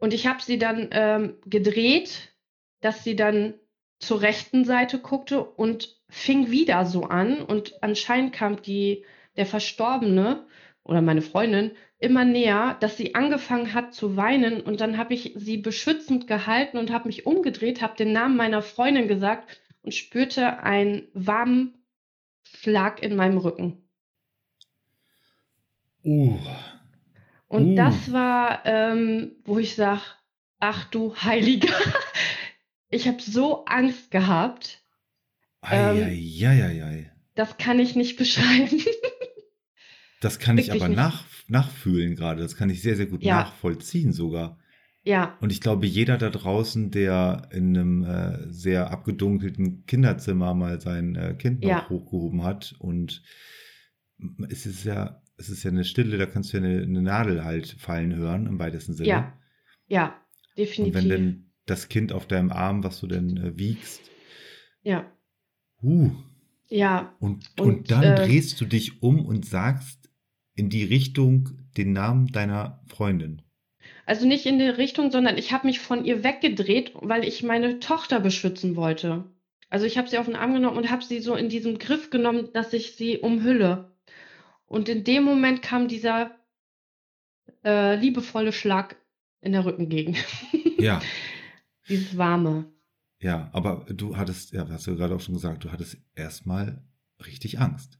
[0.00, 2.32] Und ich habe sie dann ähm, gedreht,
[2.80, 3.54] dass sie dann
[3.98, 7.42] zur rechten Seite guckte und fing wieder so an.
[7.42, 9.04] Und anscheinend kam die,
[9.36, 10.46] der Verstorbene
[10.82, 14.62] oder meine Freundin immer näher, dass sie angefangen hat zu weinen.
[14.62, 18.62] Und dann habe ich sie beschützend gehalten und habe mich umgedreht, habe den Namen meiner
[18.62, 21.74] Freundin gesagt und spürte einen warmen
[22.42, 23.86] Schlag in meinem Rücken.
[26.02, 26.38] Uh.
[27.50, 27.74] Und uh.
[27.74, 30.02] das war, ähm, wo ich sage,
[30.60, 31.74] ach du Heiliger,
[32.90, 34.84] ich habe so Angst gehabt.
[35.60, 36.98] Eieieiei.
[36.98, 38.80] Ähm, das kann ich nicht beschreiben.
[40.20, 42.40] das kann ich aber nach, nachfühlen gerade.
[42.40, 43.40] Das kann ich sehr, sehr gut ja.
[43.40, 44.60] nachvollziehen sogar.
[45.02, 45.36] Ja.
[45.40, 51.16] Und ich glaube, jeder da draußen, der in einem äh, sehr abgedunkelten Kinderzimmer mal sein
[51.16, 51.88] äh, Kind noch ja.
[51.88, 53.24] hochgehoben hat und
[54.48, 57.44] es ist ja, es ist ja eine Stille, da kannst du ja eine, eine Nadel
[57.44, 59.08] halt fallen hören, im weitesten Sinne.
[59.08, 59.38] Ja,
[59.88, 60.20] ja,
[60.56, 60.94] definitiv.
[60.94, 64.02] Und wenn denn das Kind auf deinem Arm, was du denn äh, wiegst.
[64.82, 65.10] Ja.
[65.82, 66.10] Uh.
[66.68, 67.16] Ja.
[67.20, 70.10] Und, und, und dann äh, drehst du dich um und sagst
[70.54, 73.42] in die Richtung den Namen deiner Freundin.
[74.04, 77.78] Also nicht in die Richtung, sondern ich habe mich von ihr weggedreht, weil ich meine
[77.80, 79.24] Tochter beschützen wollte.
[79.70, 82.10] Also ich habe sie auf den Arm genommen und habe sie so in diesem Griff
[82.10, 83.89] genommen, dass ich sie umhülle.
[84.70, 86.30] Und in dem Moment kam dieser
[87.64, 88.96] äh, liebevolle Schlag
[89.40, 90.16] in der Rückengegend.
[90.78, 91.02] Ja.
[91.90, 92.72] Dieses Warme.
[93.20, 96.82] Ja, aber du hattest, ja, hast du gerade auch schon gesagt, du hattest erstmal
[97.26, 97.98] richtig Angst.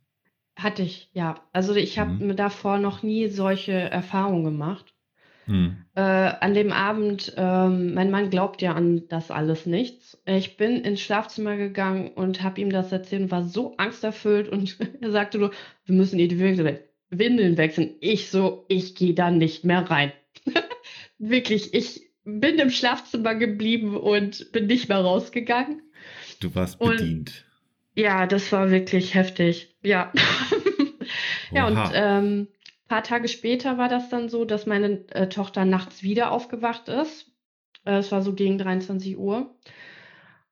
[0.57, 1.47] Hatte ich, ja.
[1.53, 2.37] Also ich habe mhm.
[2.37, 4.95] davor noch nie solche Erfahrungen gemacht.
[5.51, 5.77] Hm.
[5.97, 10.23] Äh, an dem Abend, ähm, mein Mann glaubt ja an das alles nichts.
[10.25, 14.79] Ich bin ins Schlafzimmer gegangen und habe ihm das erzählt und war so angsterfüllt und
[15.01, 15.51] er sagte nur,
[15.85, 17.97] wir müssen die Windeln wechseln.
[18.01, 20.13] Ich so, ich gehe da nicht mehr rein.
[21.19, 25.83] Wirklich, ich bin im Schlafzimmer geblieben und bin nicht mehr rausgegangen.
[26.39, 27.01] Du warst bedient.
[27.01, 27.45] Und,
[27.97, 29.77] ja, das war wirklich heftig.
[29.83, 30.13] Ja.
[31.53, 32.49] ja, und ähm,
[32.91, 37.31] paar Tage später war das dann so, dass meine äh, Tochter nachts wieder aufgewacht ist.
[37.85, 39.57] Äh, es war so gegen 23 Uhr.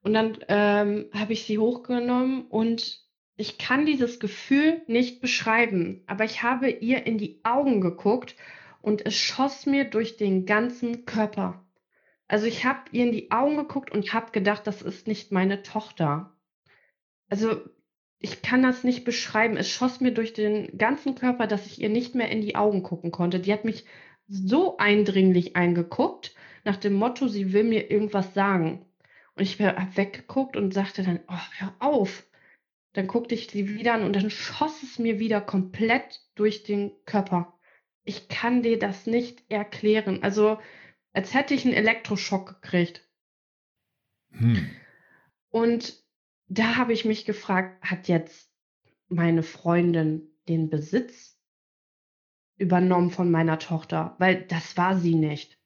[0.03, 3.01] Und dann ähm, habe ich sie hochgenommen und
[3.37, 8.37] ich kann dieses Gefühl nicht beschreiben, aber ich habe ihr in die Augen geguckt
[8.83, 11.67] und es schoss mir durch den ganzen Körper.
[12.29, 15.65] Also ich habe ihr in die Augen geguckt und habe gedacht, das ist nicht meine
[15.65, 16.37] Tochter.
[17.29, 17.61] Also
[18.21, 19.57] ich kann das nicht beschreiben.
[19.57, 22.83] Es schoss mir durch den ganzen Körper, dass ich ihr nicht mehr in die Augen
[22.83, 23.39] gucken konnte.
[23.39, 23.85] Die hat mich
[24.27, 28.85] so eindringlich eingeguckt, nach dem Motto, sie will mir irgendwas sagen.
[29.35, 32.27] Und ich habe weggeguckt und sagte dann, oh, hör auf.
[32.93, 36.91] Dann guckte ich sie wieder an und dann schoss es mir wieder komplett durch den
[37.05, 37.59] Körper.
[38.05, 40.23] Ich kann dir das nicht erklären.
[40.23, 40.59] Also,
[41.13, 43.07] als hätte ich einen Elektroschock gekriegt.
[44.33, 44.71] Hm.
[45.51, 46.03] Und
[46.49, 48.51] da habe ich mich gefragt, hat jetzt
[49.09, 51.39] meine Freundin den Besitz
[52.57, 54.17] übernommen von meiner Tochter?
[54.19, 55.59] Weil das war sie nicht.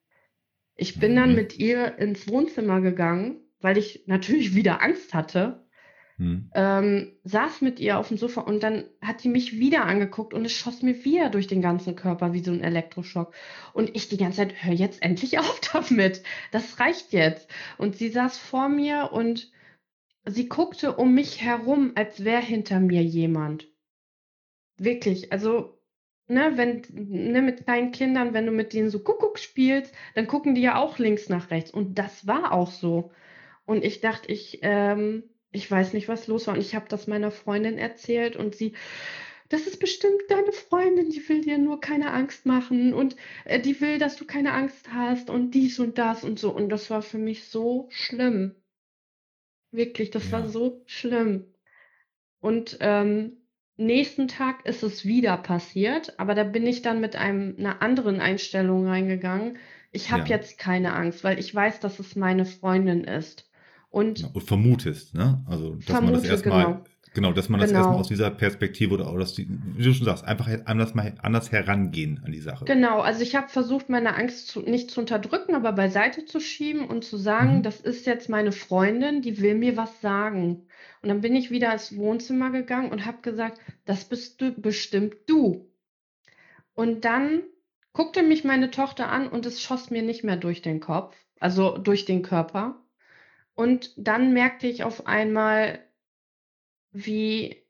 [0.74, 1.36] Ich bin dann mhm.
[1.36, 5.66] mit ihr ins Wohnzimmer gegangen, weil ich natürlich wieder Angst hatte.
[6.18, 6.50] Hm.
[6.54, 10.44] Ähm, saß mit ihr auf dem Sofa und dann hat die mich wieder angeguckt und
[10.44, 13.32] es schoss mir wieder durch den ganzen Körper wie so ein Elektroschock.
[13.72, 16.22] Und ich die ganze Zeit, hör jetzt endlich auf damit.
[16.50, 17.48] Das reicht jetzt.
[17.78, 19.50] Und sie saß vor mir und
[20.24, 23.68] sie guckte um mich herum, als wäre hinter mir jemand.
[24.76, 25.78] Wirklich, also,
[26.28, 30.54] ne, wenn, ne, mit kleinen Kindern, wenn du mit denen so Kuckuck spielst, dann gucken
[30.54, 31.70] die ja auch links nach rechts.
[31.70, 33.12] Und das war auch so.
[33.64, 36.54] Und ich dachte, ich, ähm, ich weiß nicht, was los war.
[36.54, 38.74] Und ich habe das meiner Freundin erzählt und sie,
[39.48, 43.80] das ist bestimmt deine Freundin, die will dir nur keine Angst machen und äh, die
[43.80, 46.50] will, dass du keine Angst hast und dies und das und so.
[46.54, 48.54] Und das war für mich so schlimm.
[49.72, 50.32] Wirklich, das ja.
[50.32, 51.46] war so schlimm.
[52.40, 53.38] Und ähm,
[53.76, 58.20] nächsten Tag ist es wieder passiert, aber da bin ich dann mit einem, einer anderen
[58.20, 59.58] Einstellung reingegangen.
[59.90, 60.36] Ich habe ja.
[60.36, 63.50] jetzt keine Angst, weil ich weiß, dass es meine Freundin ist.
[63.90, 65.44] Und, und vermutest, ne?
[65.46, 66.84] Also, dass vermute, man das erstmal genau.
[67.14, 67.80] Genau, dass man das genau.
[67.80, 71.52] erstmal aus dieser Perspektive oder, oder die, wie du schon sagst, einfach anders, mal, anders
[71.52, 72.64] herangehen an die Sache.
[72.64, 76.86] Genau, also ich habe versucht, meine Angst zu, nicht zu unterdrücken, aber beiseite zu schieben
[76.86, 77.62] und zu sagen, mhm.
[77.62, 80.66] das ist jetzt meine Freundin, die will mir was sagen.
[81.02, 85.14] Und dann bin ich wieder ins Wohnzimmer gegangen und habe gesagt, das bist du bestimmt
[85.26, 85.68] du.
[86.74, 87.42] Und dann
[87.92, 91.76] guckte mich meine Tochter an und es schoss mir nicht mehr durch den Kopf, also
[91.76, 92.76] durch den Körper.
[93.54, 95.80] Und dann merkte ich auf einmal,
[96.92, 97.62] wie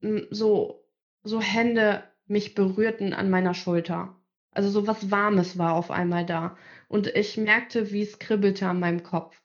[0.00, 0.84] hm, so,
[1.22, 4.16] so Hände mich berührten an meiner Schulter.
[4.50, 6.56] Also so was Warmes war auf einmal da.
[6.88, 9.40] Und ich merkte, wie es kribbelte an meinem Kopf.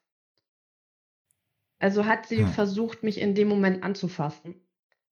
[1.79, 2.47] Also hat sie hm.
[2.47, 4.55] versucht, mich in dem Moment anzufassen,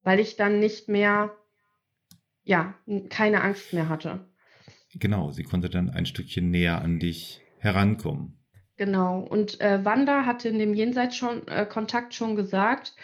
[0.02, 1.36] weil ich dann nicht mehr,
[2.42, 2.74] ja,
[3.08, 4.28] keine Angst mehr hatte.
[4.94, 8.38] Genau, sie konnte dann ein Stückchen näher an dich herankommen.
[8.76, 9.20] Genau.
[9.20, 12.94] Und äh, Wanda hatte in dem Jenseits schon äh, Kontakt schon gesagt,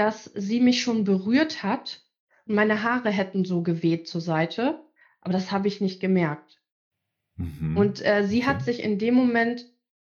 [0.00, 2.00] dass sie mich schon berührt hat.
[2.46, 4.80] Meine Haare hätten so geweht zur Seite,
[5.20, 6.62] aber das habe ich nicht gemerkt.
[7.36, 7.76] Mhm.
[7.76, 8.46] Und äh, sie okay.
[8.46, 9.66] hat sich in dem Moment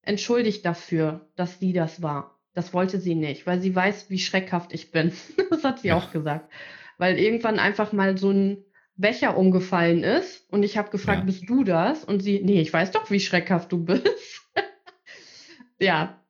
[0.03, 2.39] entschuldigt dafür, dass sie das war.
[2.53, 5.13] Das wollte sie nicht, weil sie weiß, wie schreckhaft ich bin.
[5.49, 5.97] das hat sie ja.
[5.97, 6.53] auch gesagt.
[6.99, 8.63] Weil irgendwann einfach mal so ein
[8.97, 11.25] Becher umgefallen ist und ich habe gefragt, ja.
[11.25, 12.05] bist du das?
[12.05, 14.05] Und sie, nee, ich weiß doch, wie schreckhaft du bist.
[15.79, 16.21] ja,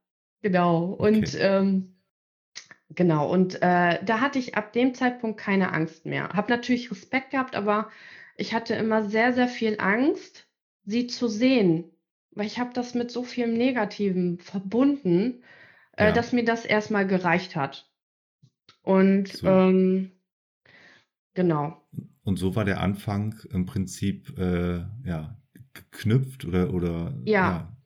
[0.41, 0.93] genau.
[0.93, 1.03] Okay.
[1.03, 2.00] Und ähm,
[2.95, 6.29] Genau, und äh, da hatte ich ab dem Zeitpunkt keine Angst mehr.
[6.29, 7.89] Hab natürlich Respekt gehabt, aber
[8.35, 10.47] ich hatte immer sehr, sehr viel Angst,
[10.83, 11.85] sie zu sehen,
[12.31, 15.43] weil ich habe das mit so vielem Negativen verbunden,
[15.95, 16.11] äh, ja.
[16.11, 17.89] dass mir das erstmal gereicht hat.
[18.81, 19.47] Und so.
[19.47, 20.11] ähm,
[21.33, 21.81] genau.
[22.23, 25.37] Und so war der Anfang im Prinzip äh, ja
[25.73, 27.33] geknüpft oder oder ja.
[27.33, 27.77] ja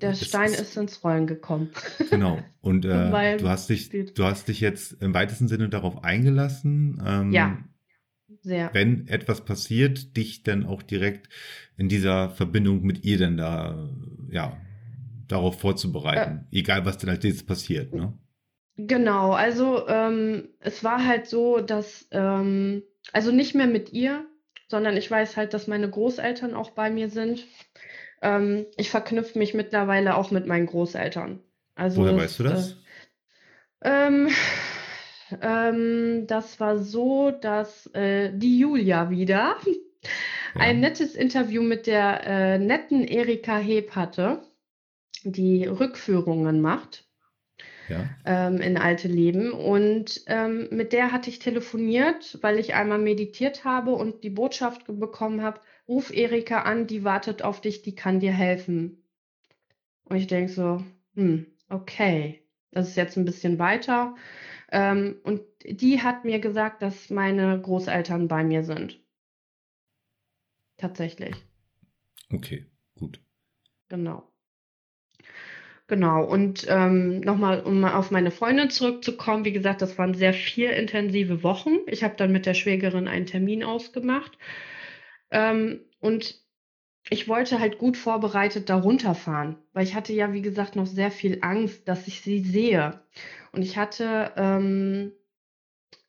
[0.00, 1.70] der Stein ist, ist, ins Rollen gekommen.
[2.10, 2.38] Genau.
[2.60, 7.02] Und äh, du hast dich, du hast dich jetzt im weitesten Sinne darauf eingelassen.
[7.04, 7.58] Ähm, ja.
[8.40, 8.70] Sehr.
[8.72, 11.28] Wenn etwas passiert, dich dann auch direkt
[11.76, 13.90] in dieser Verbindung mit ihr dann da,
[14.30, 14.56] ja,
[15.28, 16.46] darauf vorzubereiten.
[16.52, 18.16] Äh, Egal, was denn als nächstes passiert, ne?
[18.76, 19.32] Genau.
[19.32, 22.82] Also, ähm, es war halt so, dass, ähm,
[23.12, 24.26] also nicht mehr mit ihr,
[24.68, 27.46] sondern ich weiß halt, dass meine Großeltern auch bei mir sind.
[28.26, 31.40] Ähm, ich verknüpfe mich mittlerweile auch mit meinen Großeltern.
[31.76, 32.76] Also Woher das, weißt du das?
[33.80, 34.28] Äh, ähm,
[35.40, 40.60] ähm, das war so, dass äh, die Julia wieder ja.
[40.60, 44.42] ein nettes Interview mit der äh, netten Erika Heb hatte,
[45.22, 47.04] die Rückführungen macht.
[47.88, 48.08] Ja.
[48.24, 49.52] Ähm, in alte Leben.
[49.52, 54.86] Und ähm, mit der hatte ich telefoniert, weil ich einmal meditiert habe und die Botschaft
[54.88, 59.02] bekommen habe, ruf Erika an, die wartet auf dich, die kann dir helfen.
[60.04, 60.84] Und ich denke so,
[61.14, 64.14] hm, okay, das ist jetzt ein bisschen weiter.
[64.70, 69.00] Ähm, und die hat mir gesagt, dass meine Großeltern bei mir sind.
[70.76, 71.34] Tatsächlich.
[72.32, 72.66] Okay,
[72.98, 73.20] gut.
[73.88, 74.30] Genau.
[75.88, 80.72] Genau, und ähm, nochmal, um auf meine Freundin zurückzukommen, wie gesagt, das waren sehr vier
[80.76, 81.76] intensive Wochen.
[81.86, 84.36] Ich habe dann mit der Schwägerin einen Termin ausgemacht.
[85.30, 86.40] Ähm, und
[87.08, 91.10] ich wollte halt gut vorbereitet da runterfahren, weil ich hatte ja, wie gesagt, noch sehr
[91.10, 93.00] viel Angst, dass ich sie sehe.
[93.52, 95.12] Und ich hatte ähm,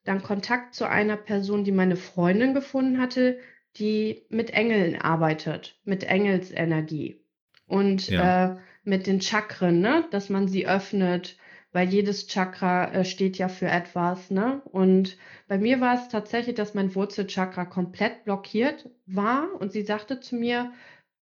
[0.04, 3.40] dann Kontakt zu einer Person, die meine Freundin gefunden hatte,
[3.76, 7.22] die mit Engeln arbeitet, mit Engelsenergie.
[7.68, 8.54] Und ja.
[8.54, 10.06] äh, mit den Chakren, ne?
[10.12, 11.38] dass man sie öffnet,
[11.72, 14.32] weil jedes Chakra äh, steht ja für etwas.
[14.32, 14.62] Ne?
[14.66, 20.20] Und bei mir war es tatsächlich, dass mein Wurzelchakra komplett blockiert war und sie sagte
[20.20, 20.72] zu mir,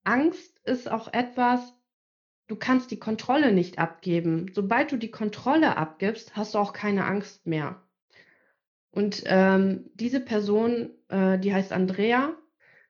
[0.03, 1.73] Angst ist auch etwas,
[2.47, 4.51] du kannst die Kontrolle nicht abgeben.
[4.53, 7.81] Sobald du die Kontrolle abgibst, hast du auch keine Angst mehr.
[8.91, 12.35] Und ähm, diese Person, äh, die heißt Andrea,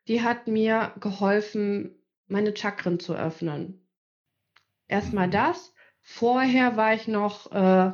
[0.08, 1.96] die hat mir geholfen,
[2.28, 3.86] meine Chakren zu öffnen.
[4.88, 5.74] Erstmal das.
[6.02, 7.92] Vorher war ich noch äh,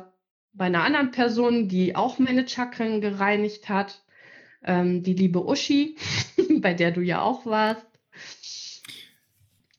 [0.52, 4.02] bei einer anderen Person, die auch meine Chakren gereinigt hat.
[4.64, 5.96] Ähm, die liebe Uschi,
[6.60, 7.86] bei der du ja auch warst.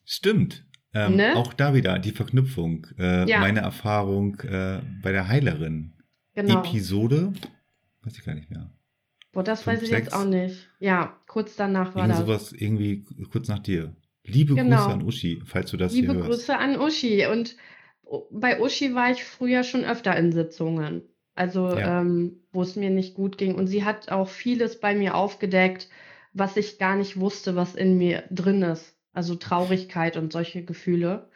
[0.05, 0.65] Stimmt.
[0.93, 1.35] Ähm, ne?
[1.35, 2.87] Auch da wieder die Verknüpfung.
[2.97, 3.39] Äh, ja.
[3.39, 5.93] Meine Erfahrung äh, bei der Heilerin.
[6.33, 6.59] Genau.
[6.59, 7.33] Episode,
[8.03, 8.71] weiß ich gar nicht mehr.
[9.31, 10.05] Boah, das Fünf, weiß ich sechs.
[10.05, 10.67] jetzt auch nicht.
[10.79, 12.19] Ja, kurz danach war Irgend das.
[12.25, 13.95] sowas irgendwie kurz nach dir.
[14.23, 14.77] Liebe genau.
[14.77, 16.29] Grüße an Uschi, falls du das Liebe hier hörst.
[16.29, 17.25] Grüße an Uschi.
[17.27, 17.55] Und
[18.31, 21.03] bei Uschi war ich früher schon öfter in Sitzungen.
[21.35, 22.01] Also, ja.
[22.01, 23.55] ähm, wo es mir nicht gut ging.
[23.55, 25.87] Und sie hat auch vieles bei mir aufgedeckt,
[26.33, 28.97] was ich gar nicht wusste, was in mir drin ist.
[29.13, 31.29] Also Traurigkeit und solche Gefühle.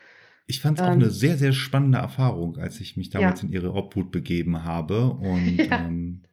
[0.46, 3.48] Ich fand es ähm, auch eine sehr, sehr spannende Erfahrung, als ich mich damals ja.
[3.48, 5.10] in ihre Obhut begeben habe.
[5.10, 5.86] Und ja.
[5.86, 6.24] ähm,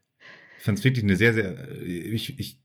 [0.59, 1.81] ich fand es wirklich eine sehr, sehr.
[1.83, 2.61] Ich, ich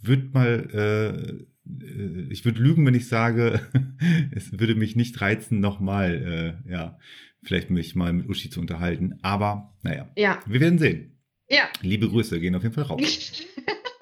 [0.00, 3.60] würde mal äh, äh, ich würde lügen, wenn ich sage,
[4.34, 6.98] es würde mich nicht reizen, nochmal, äh, ja,
[7.42, 9.18] vielleicht mich mal mit Uschi zu unterhalten.
[9.22, 10.40] Aber naja, ja.
[10.46, 11.20] wir werden sehen.
[11.48, 11.68] Ja.
[11.80, 13.42] Liebe Grüße, gehen auf jeden Fall raus.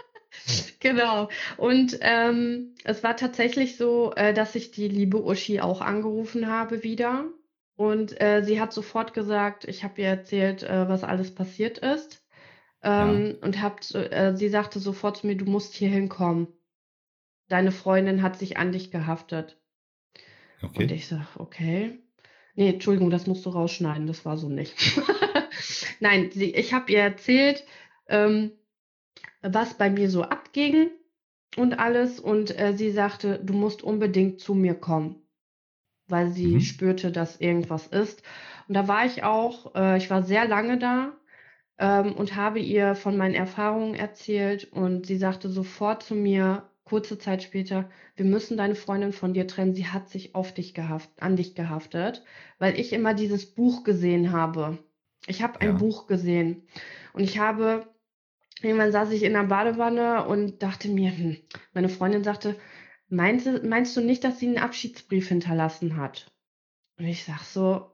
[0.80, 1.28] genau.
[1.56, 6.82] Und ähm, es war tatsächlich so, äh, dass ich die liebe Uschi auch angerufen habe
[6.82, 7.26] wieder.
[7.76, 12.22] Und äh, sie hat sofort gesagt, ich habe ihr erzählt, äh, was alles passiert ist.
[12.82, 13.46] Ähm, ja.
[13.46, 16.48] Und hab, äh, sie sagte sofort zu mir, du musst hier hinkommen
[17.50, 19.58] deine Freundin hat sich an dich gehaftet.
[20.62, 20.84] Okay.
[20.84, 21.98] Und ich sage, okay.
[22.54, 24.74] Nee, Entschuldigung, das musst du rausschneiden, das war so nicht.
[26.00, 27.64] Nein, ich habe ihr erzählt,
[28.08, 28.52] ähm,
[29.42, 30.90] was bei mir so abging
[31.56, 32.20] und alles.
[32.20, 35.22] Und äh, sie sagte, du musst unbedingt zu mir kommen,
[36.08, 36.60] weil sie mhm.
[36.60, 38.22] spürte, dass irgendwas ist.
[38.68, 41.12] Und da war ich auch, äh, ich war sehr lange da
[41.78, 44.70] ähm, und habe ihr von meinen Erfahrungen erzählt.
[44.72, 49.46] Und sie sagte sofort zu mir, kurze Zeit später, wir müssen deine Freundin von dir
[49.46, 52.24] trennen, sie hat sich auf dich gehaft, an dich gehaftet,
[52.58, 54.78] weil ich immer dieses Buch gesehen habe.
[55.28, 55.76] Ich habe ein ja.
[55.76, 56.66] Buch gesehen
[57.12, 57.86] und ich habe,
[58.60, 61.36] irgendwann saß ich in der Badewanne und dachte mir, hm,
[61.74, 62.56] meine Freundin sagte,
[63.08, 66.32] meinst, meinst du nicht, dass sie einen Abschiedsbrief hinterlassen hat?
[66.98, 67.92] Und ich sag so,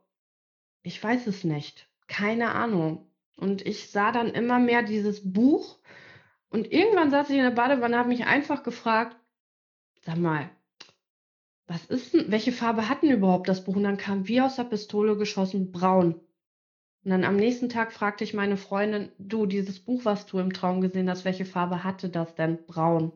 [0.82, 3.10] ich weiß es nicht, keine Ahnung.
[3.36, 5.78] Und ich sah dann immer mehr dieses Buch
[6.50, 9.16] und irgendwann saß ich in der Badewanne, habe mich einfach gefragt,
[10.02, 10.50] sag mal,
[11.66, 13.76] was ist denn, welche Farbe hat denn überhaupt das Buch?
[13.76, 16.14] Und dann kam wie aus der Pistole geschossen, braun.
[17.04, 20.52] Und dann am nächsten Tag fragte ich meine Freundin, du, dieses Buch, was du im
[20.52, 22.64] Traum gesehen hast, welche Farbe hatte das denn?
[22.66, 23.12] Braun.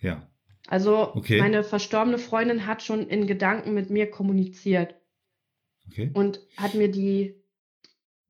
[0.00, 0.26] Ja.
[0.66, 1.38] Also okay.
[1.38, 4.94] meine verstorbene Freundin hat schon in Gedanken mit mir kommuniziert.
[5.90, 6.10] Okay.
[6.12, 7.42] Und hat mir die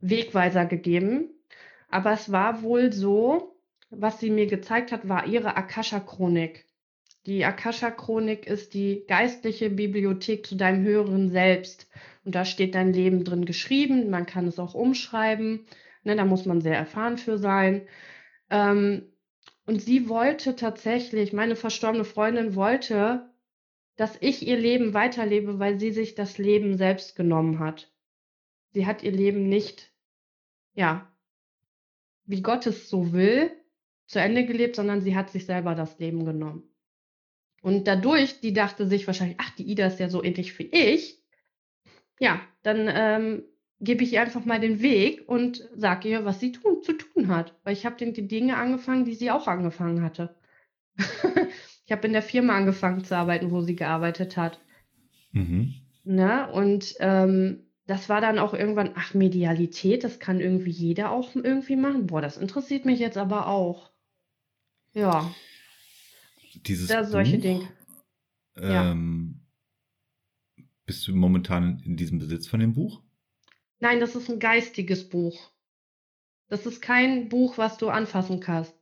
[0.01, 1.30] Wegweiser gegeben.
[1.91, 3.58] Aber es war wohl so,
[3.91, 6.66] was sie mir gezeigt hat, war ihre Akasha-Chronik.
[7.26, 11.89] Die Akasha-Chronik ist die geistliche Bibliothek zu deinem höheren Selbst.
[12.24, 14.11] Und da steht dein Leben drin geschrieben.
[14.11, 15.66] Man kann es auch umschreiben.
[16.05, 17.86] Ne, da muss man sehr erfahren für sein.
[18.51, 19.12] Ähm,
[19.66, 23.28] und sie wollte tatsächlich, meine verstorbene Freundin wollte,
[23.97, 27.93] dass ich ihr Leben weiterlebe, weil sie sich das Leben selbst genommen hat.
[28.72, 29.93] Sie hat ihr Leben nicht,
[30.74, 31.11] ja,
[32.24, 33.51] wie Gott es so will,
[34.09, 36.65] zu Ende gelebt, sondern sie hat sich selber das Leben genommen.
[37.63, 41.23] Und dadurch, die dachte sich wahrscheinlich, ach, die Ida ist ja so ähnlich wie ich.
[42.19, 43.43] Ja, dann ähm,
[43.81, 47.29] gebe ich ihr einfach mal den Weg und sage ihr, was sie tun, zu tun
[47.29, 47.55] hat.
[47.65, 50.37] Weil ich habe die Dinge angefangen, die sie auch angefangen hatte.
[51.87, 54.59] ich habe in der Firma angefangen zu arbeiten, wo sie gearbeitet hat.
[55.33, 55.75] Mhm.
[56.05, 56.51] Ne?
[56.51, 61.77] Und ähm, das war dann auch irgendwann, ach, Medialität, das kann irgendwie jeder auch irgendwie
[61.77, 62.07] machen.
[62.07, 63.91] Boah, das interessiert mich jetzt aber auch.
[64.99, 65.32] Ja.
[66.66, 67.68] Dieses Da solche Buch, Dinge.
[68.59, 68.90] Ja.
[68.90, 69.40] ähm,
[70.86, 73.03] bist du momentan in diesem Besitz von dem Buch?
[73.78, 75.53] Nein, das ist ein geistiges Buch.
[76.49, 78.74] Das ist kein Buch, was du anfassen kannst.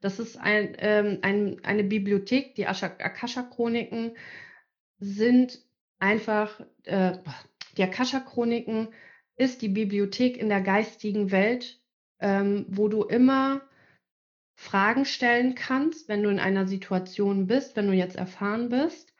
[0.00, 2.54] Das ist ein, ähm, ein, eine Bibliothek.
[2.56, 4.16] Die Asha- Akasha-Chroniken
[4.98, 5.60] sind
[5.98, 7.18] einfach, äh,
[7.76, 8.88] die Akasha-Chroniken
[9.36, 11.80] ist die Bibliothek in der geistigen Welt,
[12.18, 13.60] ähm, wo du immer
[14.60, 19.14] Fragen stellen kannst, wenn du in einer Situation bist, wenn du jetzt erfahren bist,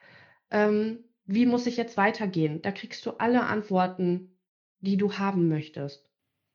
[0.51, 2.61] ähm, wie muss ich jetzt weitergehen?
[2.61, 4.37] Da kriegst du alle Antworten,
[4.81, 6.07] die du haben möchtest.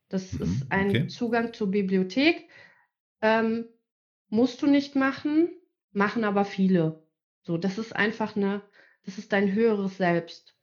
[0.09, 1.09] Das Mhm, ist ein okay.
[1.09, 2.49] Zugang zur Bibliothek.
[3.23, 3.67] Ähm,
[4.29, 5.49] musst du nicht machen,
[5.91, 7.03] machen aber viele.
[7.43, 8.63] So, das ist einfach eine,
[9.05, 10.55] das ist dein höheres Selbst.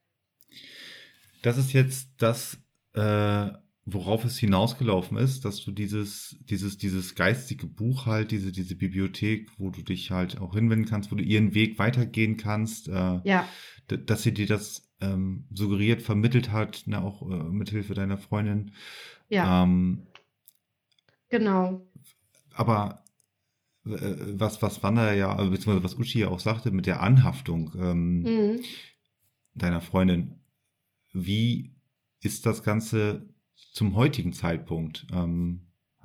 [1.42, 2.56] Das ist jetzt das,
[2.94, 3.50] äh,
[3.86, 9.50] worauf es hinausgelaufen ist, dass du dieses, dieses, dieses geistige Buch halt, diese, diese Bibliothek,
[9.58, 13.48] wo du dich halt auch hinwenden kannst, wo du ihren Weg weitergehen kannst, äh, Ja,
[13.88, 18.72] dass sie dir das ähm, suggeriert, vermittelt hat, ne, auch äh, mithilfe deiner Freundin.
[19.28, 20.06] ja, Ähm,
[21.28, 21.82] genau.
[22.54, 23.04] aber
[23.86, 23.90] äh,
[24.34, 28.22] was, was Wanda ja, äh, beziehungsweise was Uschi ja auch sagte mit der Anhaftung ähm,
[28.22, 28.60] Mhm.
[29.54, 30.40] deiner Freundin,
[31.12, 31.74] wie
[32.20, 33.28] ist das Ganze
[33.72, 35.06] zum heutigen Zeitpunkt?
[35.12, 35.60] Ähm,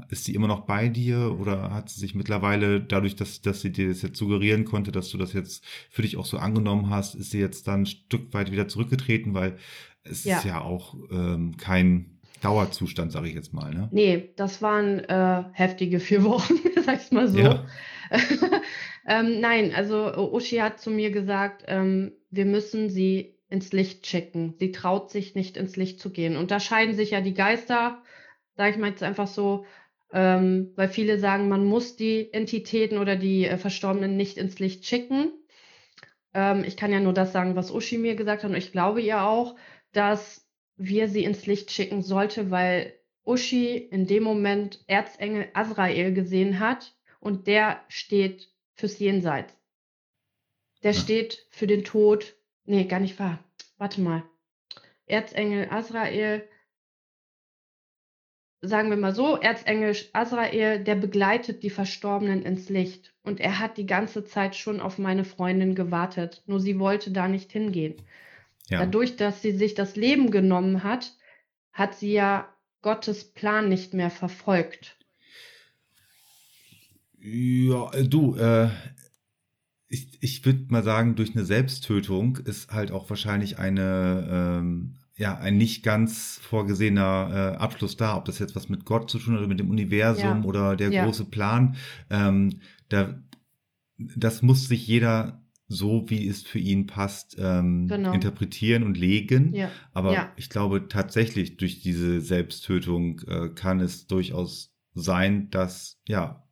[0.10, 3.72] ist sie immer noch bei dir oder hat sie sich mittlerweile, dadurch, dass, dass sie
[3.72, 7.16] dir das jetzt suggerieren konnte, dass du das jetzt für dich auch so angenommen hast,
[7.16, 9.58] ist sie jetzt dann ein Stück weit wieder zurückgetreten, weil
[10.04, 10.38] es Ja.
[10.38, 13.74] ist ja auch ähm, kein Dauerzustand, sage ich jetzt mal.
[13.74, 13.90] Ne?
[13.92, 16.54] Nee, das waren äh, heftige vier Wochen,
[16.86, 17.38] sag ich mal so.
[17.40, 17.66] Ja.
[19.06, 24.56] ähm, nein, also Uschi hat zu mir gesagt, ähm, wir müssen sie ins Licht schicken.
[24.60, 26.38] Sie traut sich nicht ins Licht zu gehen.
[26.38, 28.02] Und da scheiden sich ja die Geister,
[28.56, 29.66] sage ich mal jetzt einfach so,
[30.12, 34.86] ähm, weil viele sagen, man muss die Entitäten oder die äh, Verstorbenen nicht ins Licht
[34.86, 35.32] schicken.
[36.34, 38.52] Ähm, ich kann ja nur das sagen, was Uschi mir gesagt hat.
[38.52, 39.56] Und ich glaube ihr auch,
[39.92, 40.48] dass
[40.78, 42.94] wir sie ins Licht schicken sollte, weil
[43.26, 49.54] Uschi in dem Moment Erzengel Azrael gesehen hat und der steht fürs Jenseits.
[50.84, 51.00] Der Ja.
[51.00, 52.36] steht für den Tod.
[52.70, 53.44] Nee, gar nicht wahr.
[53.80, 54.22] Warte mal.
[55.08, 56.48] Erzengel Azrael,
[58.62, 63.12] sagen wir mal so, Erzengel Azrael, der begleitet die Verstorbenen ins Licht.
[63.24, 66.44] Und er hat die ganze Zeit schon auf meine Freundin gewartet.
[66.46, 67.96] Nur sie wollte da nicht hingehen.
[68.68, 68.82] Ja.
[68.82, 71.14] Dadurch, dass sie sich das Leben genommen hat,
[71.74, 72.54] hat sie ja
[72.84, 74.96] Gottes Plan nicht mehr verfolgt.
[77.18, 78.70] Ja, äh, du, äh,
[79.90, 84.28] ich, ich würde mal sagen, durch eine Selbsttötung ist halt auch wahrscheinlich eine,
[84.62, 89.10] ähm, ja, ein nicht ganz vorgesehener äh, Abschluss da, ob das jetzt was mit Gott
[89.10, 90.44] zu tun hat oder mit dem Universum Ja.
[90.44, 91.04] oder der Ja.
[91.04, 91.76] große Plan.
[92.10, 93.20] Ähm, da,
[93.98, 98.14] das muss sich jeder so, wie es für ihn passt, ähm, Genau.
[98.14, 99.54] interpretieren und legen.
[99.56, 106.44] Ja, Aber ich glaube tatsächlich durch diese Selbsttötung äh, kann es durchaus sein, dass ja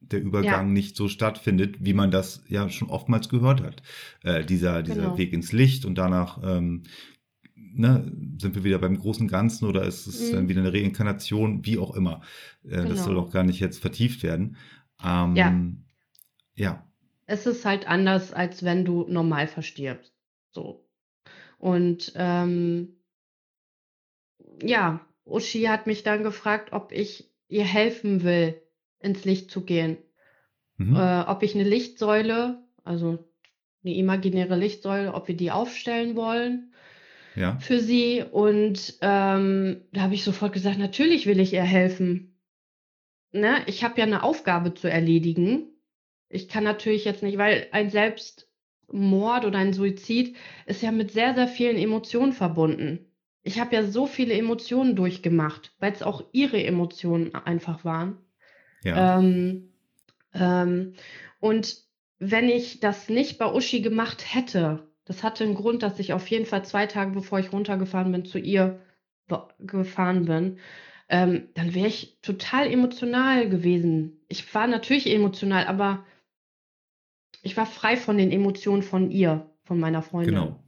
[0.00, 0.72] der Übergang Ja.
[0.72, 3.82] nicht so stattfindet, wie man das ja schon oftmals gehört hat.
[4.22, 5.18] Äh, dieser dieser Genau.
[5.18, 6.84] Weg ins Licht und danach ähm,
[7.54, 10.36] ne, sind wir wieder beim großen Ganzen oder ist es Mhm.
[10.36, 12.22] dann wieder eine Reinkarnation, wie auch immer.
[12.64, 13.02] Äh, Das Genau.
[13.04, 14.56] soll auch gar nicht jetzt vertieft werden.
[15.04, 15.60] Ähm, Ja.
[16.54, 16.86] Ja.
[17.26, 20.12] es ist halt anders, als wenn du normal verstirbst.
[20.50, 20.88] So.
[21.58, 22.96] Und ähm,
[24.62, 28.60] ja, Uschi hat mich dann gefragt, ob ich ihr helfen will,
[29.00, 29.98] ins Licht zu gehen.
[30.76, 30.96] Mhm.
[30.96, 33.30] Äh, ob ich eine Lichtsäule, also
[33.84, 36.72] eine imaginäre Lichtsäule, ob wir die aufstellen wollen.
[37.38, 37.56] ja.
[37.58, 42.38] für sie und ähm, da habe ich sofort gesagt, natürlich will ich ihr helfen.
[43.32, 43.62] Ne?
[43.66, 45.68] Ich habe ja eine Aufgabe zu erledigen.
[46.28, 50.36] Ich kann natürlich jetzt nicht, weil ein Selbstmord oder ein Suizid
[50.66, 53.12] ist ja mit sehr, sehr vielen Emotionen verbunden.
[53.42, 58.18] Ich habe ja so viele Emotionen durchgemacht, weil es auch ihre Emotionen einfach waren.
[58.82, 59.18] Ja.
[59.18, 59.70] Ähm,
[60.34, 60.94] ähm,
[61.40, 61.82] und
[62.18, 66.26] wenn ich das nicht bei Uschi gemacht hätte, das hatte einen Grund, dass ich auf
[66.28, 68.80] jeden Fall zwei Tage bevor ich runtergefahren bin, zu ihr
[69.58, 70.58] gefahren bin,
[71.08, 74.20] ähm, dann wäre ich total emotional gewesen.
[74.28, 76.04] Ich war natürlich emotional, aber
[77.42, 80.34] ich war frei von den Emotionen von ihr, von meiner Freundin.
[80.34, 80.60] genau.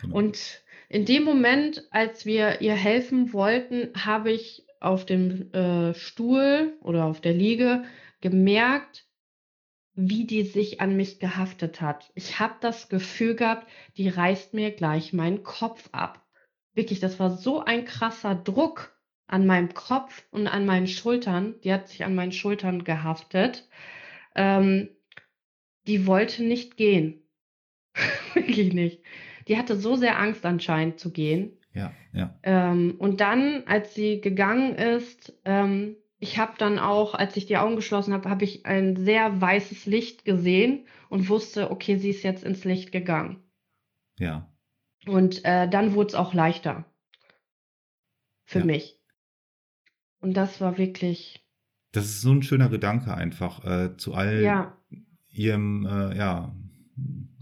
[0.00, 0.16] genau.
[0.16, 6.76] Und in dem Moment, als wir ihr helfen wollten, habe ich auf dem äh, Stuhl
[6.80, 7.84] oder auf der Liege
[8.20, 9.06] gemerkt,
[9.94, 12.10] wie die sich an mich gehaftet hat.
[12.14, 16.24] Ich habe das Gefühl gehabt, die reißt mir gleich meinen Kopf ab.
[16.74, 21.60] Wirklich, das war so ein krasser Druck an meinem Kopf und an meinen Schultern.
[21.62, 23.68] Die hat sich an meinen Schultern gehaftet.
[24.34, 24.88] Ähm,
[25.86, 27.22] die wollte nicht gehen.
[28.34, 29.02] Wirklich nicht.
[29.48, 31.58] Die hatte so sehr Angst anscheinend zu gehen.
[31.74, 32.38] Ja, ja.
[32.42, 37.56] Ähm, und dann, als sie gegangen ist, ähm, ich habe dann auch, als ich die
[37.56, 42.22] Augen geschlossen habe, habe ich ein sehr weißes Licht gesehen und wusste, okay, sie ist
[42.22, 43.42] jetzt ins Licht gegangen.
[44.18, 44.48] Ja.
[45.06, 46.84] Und äh, dann wurde es auch leichter
[48.44, 48.64] für Ja.
[48.64, 49.00] mich.
[50.20, 51.44] Und das war wirklich,
[51.90, 54.76] Das ist so ein schöner Gedanke einfach äh, zu all ja,
[55.28, 56.54] ihrem, äh, ja,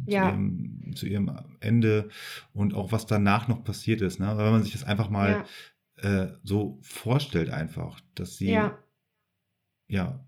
[0.06, 0.30] Ja.
[0.30, 1.30] ihrem, zu ihrem
[1.60, 2.08] Ende
[2.52, 4.20] und auch was danach noch passiert ist.
[4.20, 4.26] Ne?
[4.36, 5.44] Wenn man sich das einfach mal
[6.02, 8.78] ja, äh, so vorstellt einfach, dass sie ja,
[9.88, 10.24] ja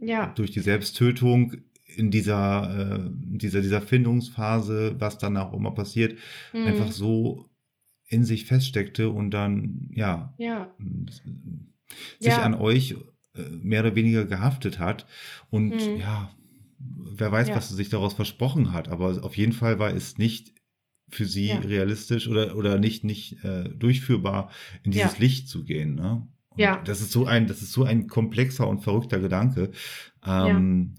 [0.00, 1.54] ja, durch die Selbsttötung
[1.96, 6.18] in dieser, äh, dieser, dieser Findungsphase, was danach immer passiert,
[6.52, 7.48] hm, einfach so
[8.06, 10.70] in sich feststeckte und dann, ja, ja,
[12.20, 12.96] sich an euch
[13.34, 15.06] äh, mehr oder weniger gehaftet hat.
[15.50, 16.00] Und Mhm.
[16.00, 16.30] ja,
[17.12, 17.56] wer weiß, Ja.
[17.56, 18.88] was sie sich daraus versprochen hat.
[18.88, 20.52] Aber auf jeden Fall war es nicht
[21.10, 21.58] für sie Ja.
[21.58, 24.50] realistisch oder, oder nicht, nicht äh, durchführbar,
[24.82, 25.18] in dieses Ja.
[25.20, 25.94] Licht zu gehen.
[25.94, 26.28] Ne?
[26.50, 26.82] Und Ja.
[26.84, 29.70] Das ist so ein, das ist so ein komplexer und verrückter Gedanke.
[30.26, 30.94] Ähm,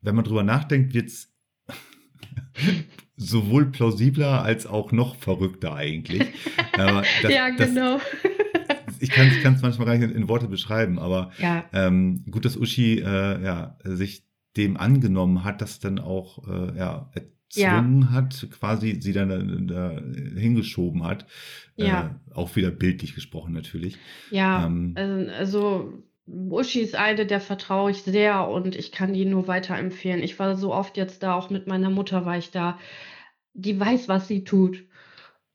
[0.00, 1.34] Wenn man drüber nachdenkt, wird's
[3.16, 6.22] sowohl plausibler als auch noch verrückter eigentlich.
[6.78, 8.00] Das, ja, das, genau.
[9.00, 12.56] ich kann es manchmal gar nicht in, in Worte beschreiben, aber ja, ähm, gut, dass
[12.56, 14.27] Uschi äh, ja, sich
[14.58, 19.98] dem angenommen hat, das dann auch äh, ja, erzwungen hat, quasi sie dann äh, da
[20.38, 21.26] hingeschoben hat.
[21.76, 22.18] Ja.
[22.30, 23.96] Äh, auch wieder bildlich gesprochen natürlich.
[24.30, 24.66] ja.
[24.66, 25.92] Ähm, Also, also
[26.26, 30.22] Uschi ist eine, der vertraue ich sehr und ich kann die nur weiterempfehlen.
[30.22, 32.78] Ich war so oft jetzt da, auch mit meiner Mutter war ich da.
[33.54, 34.84] Die weiß, was sie tut.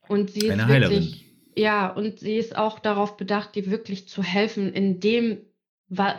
[0.07, 0.91] Und sie ist Eine Heilerin.
[1.03, 1.25] wirklich,
[1.55, 5.37] ja, und sie ist auch darauf bedacht, dir wirklich zu helfen, in dem,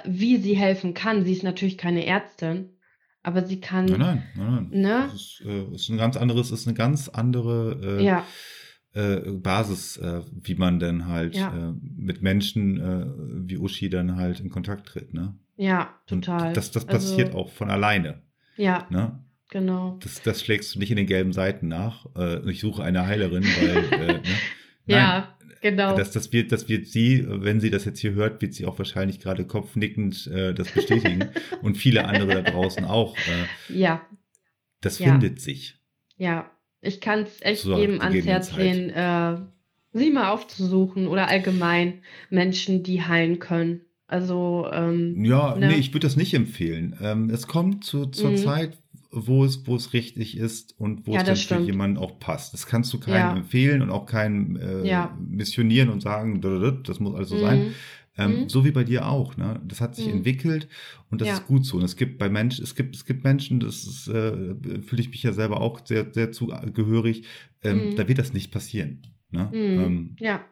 [0.05, 1.24] wie sie helfen kann.
[1.24, 2.74] Sie ist natürlich keine Ärztin,
[3.25, 4.81] aber sie kann, Nein, nein, nein, nein.
[4.81, 5.09] ne?
[5.11, 8.25] Das ist, äh, ist ein ganz anderes, ist eine ganz andere äh, Ja,
[8.93, 11.53] äh, Basis, äh, wie man dann halt Ja.
[11.53, 13.07] äh, mit Menschen äh,
[13.49, 15.35] wie Uschi dann halt in Kontakt tritt, ne?
[15.57, 16.53] ja, Und total.
[16.53, 18.22] Das, das Also, passiert auch von alleine,
[18.57, 19.18] Ja, ne?
[19.51, 19.99] genau.
[20.03, 22.07] Das, das schlägst du nicht in den gelben Seiten nach.
[22.47, 24.22] Ich suche eine Heilerin, weil ne?
[24.87, 25.39] Nein, Ja,
[25.71, 25.97] genau.
[25.97, 28.79] Das, das, wird, das wird sie, wenn sie das jetzt hier hört, wird sie auch
[28.79, 31.31] wahrscheinlich gerade kopfnickend äh, das bestätigen.
[31.62, 33.17] Und viele andere da draußen auch.
[33.17, 34.07] Äh, Ja,
[34.81, 35.11] das Ja.
[35.11, 35.81] findet sich.
[36.17, 36.51] ja.
[36.87, 39.39] Ich kann es echt jedem ans Herz legen, äh,
[39.95, 43.81] sie mal aufzusuchen oder allgemein Menschen, die heilen können.
[44.07, 45.69] Also, ähm, Ja, Ne?
[45.69, 46.95] nee, ich würde das nicht empfehlen.
[47.01, 48.37] Ähm, es kommt zu, zur Mhm.
[48.37, 48.77] Zeit,
[49.15, 52.53] wo es, wo es richtig ist und wo Ja, es dann für jemanden auch passt.
[52.55, 53.37] Das kannst du keinem Ja.
[53.39, 55.17] empfehlen und auch keinem äh, Ja.
[55.21, 56.41] missionieren und sagen,
[56.85, 57.59] das muss alles so sein.
[57.61, 57.75] mhm,
[58.17, 58.49] Ähm, Mhm.
[58.49, 59.37] So wie bei dir auch.
[59.37, 59.61] Ne?
[59.65, 60.19] Das hat sich Mhm.
[60.19, 60.69] entwickelt
[61.11, 61.35] und das Ja.
[61.35, 61.77] ist gut so.
[61.79, 65.11] Und es gibt bei Menschen, es gibt, es gibt Menschen, das ist, äh, fühle ich
[65.11, 67.25] mich ja selber auch sehr, sehr zugehörig.
[67.62, 67.97] Ähm, Mhm.
[67.97, 69.03] Da wird das nicht passieren.
[69.31, 69.49] Ne?
[69.53, 69.81] mhm.
[69.81, 70.45] Ähm, ja,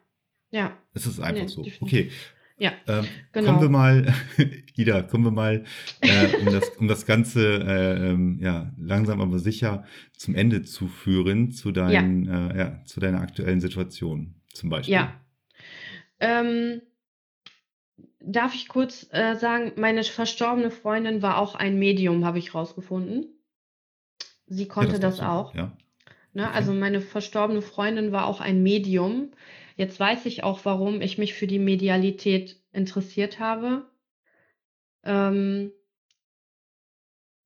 [0.50, 1.62] ja, es ist einfach Nee, so.
[1.80, 2.10] Okay.
[2.58, 3.46] Ja, Ähm, genau.
[3.46, 4.14] Kommen wir mal,
[4.76, 5.64] Ida, kommen wir mal,
[6.00, 9.84] äh, um, das, um das Ganze äh, ähm, ja, langsam aber sicher
[10.16, 14.94] zum Ende zu führen, zu, deinen, Äh, ja, zu deiner aktuellen Situation zum Beispiel.
[14.94, 15.12] Ja.
[16.20, 16.82] Ähm,
[18.20, 23.26] darf ich kurz äh, sagen, meine verstorbene Freundin war auch ein Medium, habe ich rausgefunden.
[24.46, 25.28] Sie Ja, konnte das, darfst du.
[25.28, 25.54] auch.
[25.54, 25.72] Ja.
[26.34, 26.44] Ne?
[26.44, 26.52] Okay.
[26.54, 29.32] Also meine verstorbene Freundin war auch ein Medium.
[29.76, 33.90] Jetzt weiß ich auch, warum ich mich für die Medialität interessiert habe.
[35.04, 35.72] Ähm,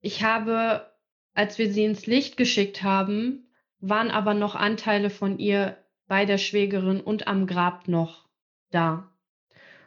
[0.00, 0.92] ich habe,
[1.34, 3.48] als wir sie ins Licht geschickt haben,
[3.78, 5.76] waren aber noch Anteile von ihr
[6.06, 8.28] bei der Schwägerin und am Grab noch
[8.70, 9.12] da.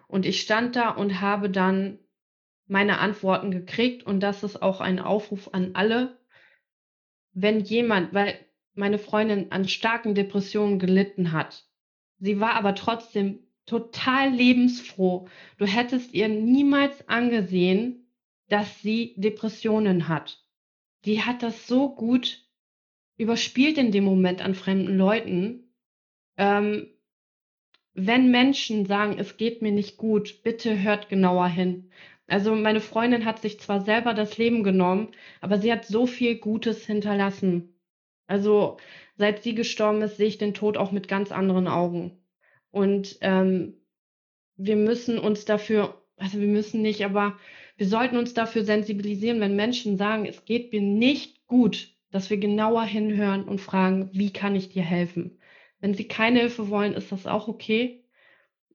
[0.08, 2.00] Und ich stand da und habe dann
[2.68, 6.20] meine Antworten gekriegt und das ist auch ein Aufruf an alle,
[7.32, 8.38] wenn jemand, weil
[8.74, 11.69] meine Freundin an starken Depressionen gelitten hat,
[12.20, 15.28] sie war aber trotzdem total lebensfroh.
[15.58, 18.08] Du hättest ihr niemals angesehen,
[18.48, 20.44] dass sie Depressionen hat.
[21.06, 22.46] Die hat das so gut
[23.18, 25.74] überspielt in dem Moment an fremden Leuten.
[26.38, 26.88] Ähm,
[27.94, 31.92] wenn Menschen sagen, es geht mir nicht gut, bitte hört genauer hin.
[32.28, 35.10] Also meine Freundin hat sich zwar selber das Leben genommen,
[35.42, 37.76] aber sie hat so viel Gutes hinterlassen.
[38.28, 38.78] Also
[39.20, 42.18] seit sie gestorben ist, sehe ich den Tod auch mit ganz anderen Augen.
[42.72, 43.74] Und ähm,
[44.56, 47.38] wir müssen uns dafür, also wir müssen nicht, aber
[47.76, 52.38] wir sollten uns dafür sensibilisieren, wenn Menschen sagen, es geht mir nicht gut, dass wir
[52.38, 55.38] genauer hinhören und fragen, wie kann ich dir helfen?
[55.82, 58.06] Wenn sie keine Hilfe wollen, ist das auch okay.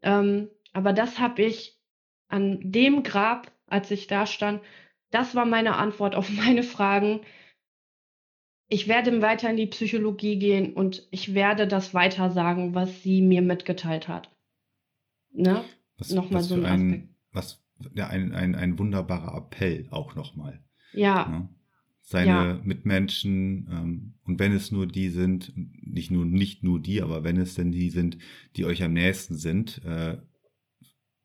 [0.02, 1.78] Ähm, aber das habe ich
[2.28, 4.60] an dem Grab, als ich da stand,
[5.10, 7.22] das war meine Antwort auf meine Fragen.
[8.68, 13.20] Ich werde weiter in die Psychologie gehen und ich werde das weiter sagen, was sie
[13.20, 14.30] mir mitgeteilt hat.
[15.32, 15.64] Ne?
[15.98, 17.08] Was, nochmal was so ein, Aspekt.
[17.32, 17.64] Was,
[17.94, 20.62] ja, ein, ein, ein wunderbarer Appell auch nochmal.
[20.92, 21.28] Ja.
[21.28, 21.48] Ne?
[22.00, 22.60] Seine ja.
[22.62, 27.38] Mitmenschen, ähm, und wenn es nur die sind, nicht nur, nicht nur die, aber wenn
[27.38, 28.18] es denn die sind,
[28.56, 30.18] die euch am nächsten sind, äh,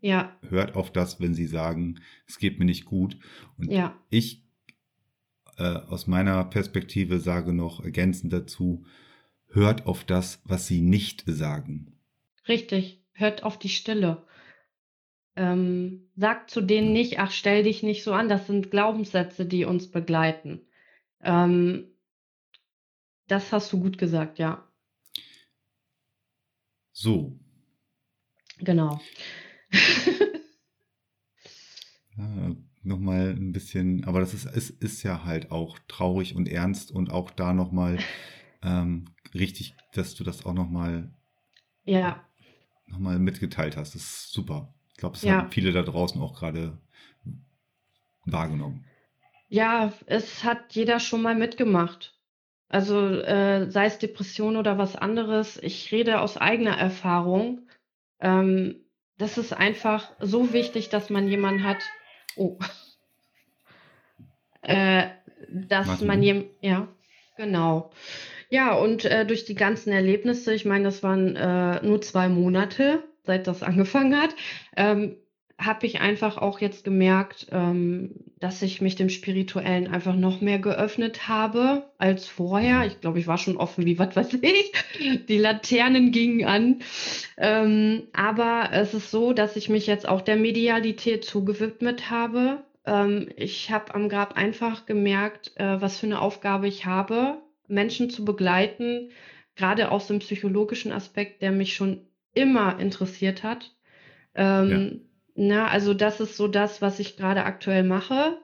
[0.01, 0.37] ja.
[0.47, 3.17] hört auf das, wenn sie sagen, es geht mir nicht gut.
[3.57, 3.95] Und ja.
[4.09, 4.48] ich
[5.59, 8.85] äh, aus meiner Perspektive sage noch ergänzend dazu,
[9.49, 11.99] hört auf das, was sie nicht sagen.
[12.47, 14.25] Richtig, hört auf die Stille.
[15.35, 18.29] Ähm, sagt zu denen nicht, ach, stell dich nicht so an.
[18.29, 20.61] Das sind Glaubenssätze, die uns begleiten.
[21.21, 21.87] Ähm,
[23.27, 24.67] das hast du gut gesagt, ja.
[26.91, 27.37] So.
[28.57, 28.99] Genau.
[32.17, 36.91] ja, nochmal ein bisschen, aber das ist, ist, ist ja halt auch traurig und ernst
[36.91, 37.99] und auch da nochmal
[38.63, 41.11] ähm, richtig, dass du das auch nochmal
[41.83, 42.23] ja.
[42.87, 43.95] noch mitgeteilt hast.
[43.95, 44.73] Das ist super.
[44.91, 45.37] Ich glaube, das ja.
[45.37, 46.77] haben viele da draußen auch gerade
[48.25, 48.85] wahrgenommen.
[49.47, 52.15] Ja, es hat jeder schon mal mitgemacht.
[52.67, 55.57] Also äh, sei es Depression oder was anderes.
[55.63, 57.67] Ich rede aus eigener Erfahrung.
[58.19, 58.75] Ähm,
[59.17, 61.81] das ist einfach so wichtig, dass man jemanden hat.
[62.39, 62.57] Oh.
[64.61, 65.07] Äh,
[65.49, 66.07] dass Martin.
[66.07, 66.49] man jemanden.
[66.61, 66.87] Ja,
[67.37, 67.91] genau.
[68.49, 73.03] Ja, und äh, durch die ganzen Erlebnisse, ich meine, das waren äh, nur zwei Monate,
[73.23, 74.35] seit das angefangen hat,
[74.75, 75.17] ähm,
[75.59, 80.57] habe ich einfach auch jetzt gemerkt, ähm, dass ich mich dem Spirituellen einfach noch mehr
[80.57, 82.85] geöffnet habe als vorher.
[82.85, 84.71] Ich glaube, ich war schon offen wie was weiß ich.
[85.27, 86.79] Die Laternen gingen an.
[87.37, 92.63] Ähm, aber es ist so, dass ich mich jetzt auch der Medialität zugewidmet habe.
[92.85, 97.37] Ähm, ich habe am Grab einfach gemerkt, äh, was für eine Aufgabe ich habe,
[97.67, 99.11] Menschen zu begleiten,
[99.57, 103.75] gerade aus dem psychologischen Aspekt, der mich schon immer interessiert hat.
[104.35, 105.01] Ähm,
[105.39, 108.37] na, also das ist so das, was ich gerade aktuell mache.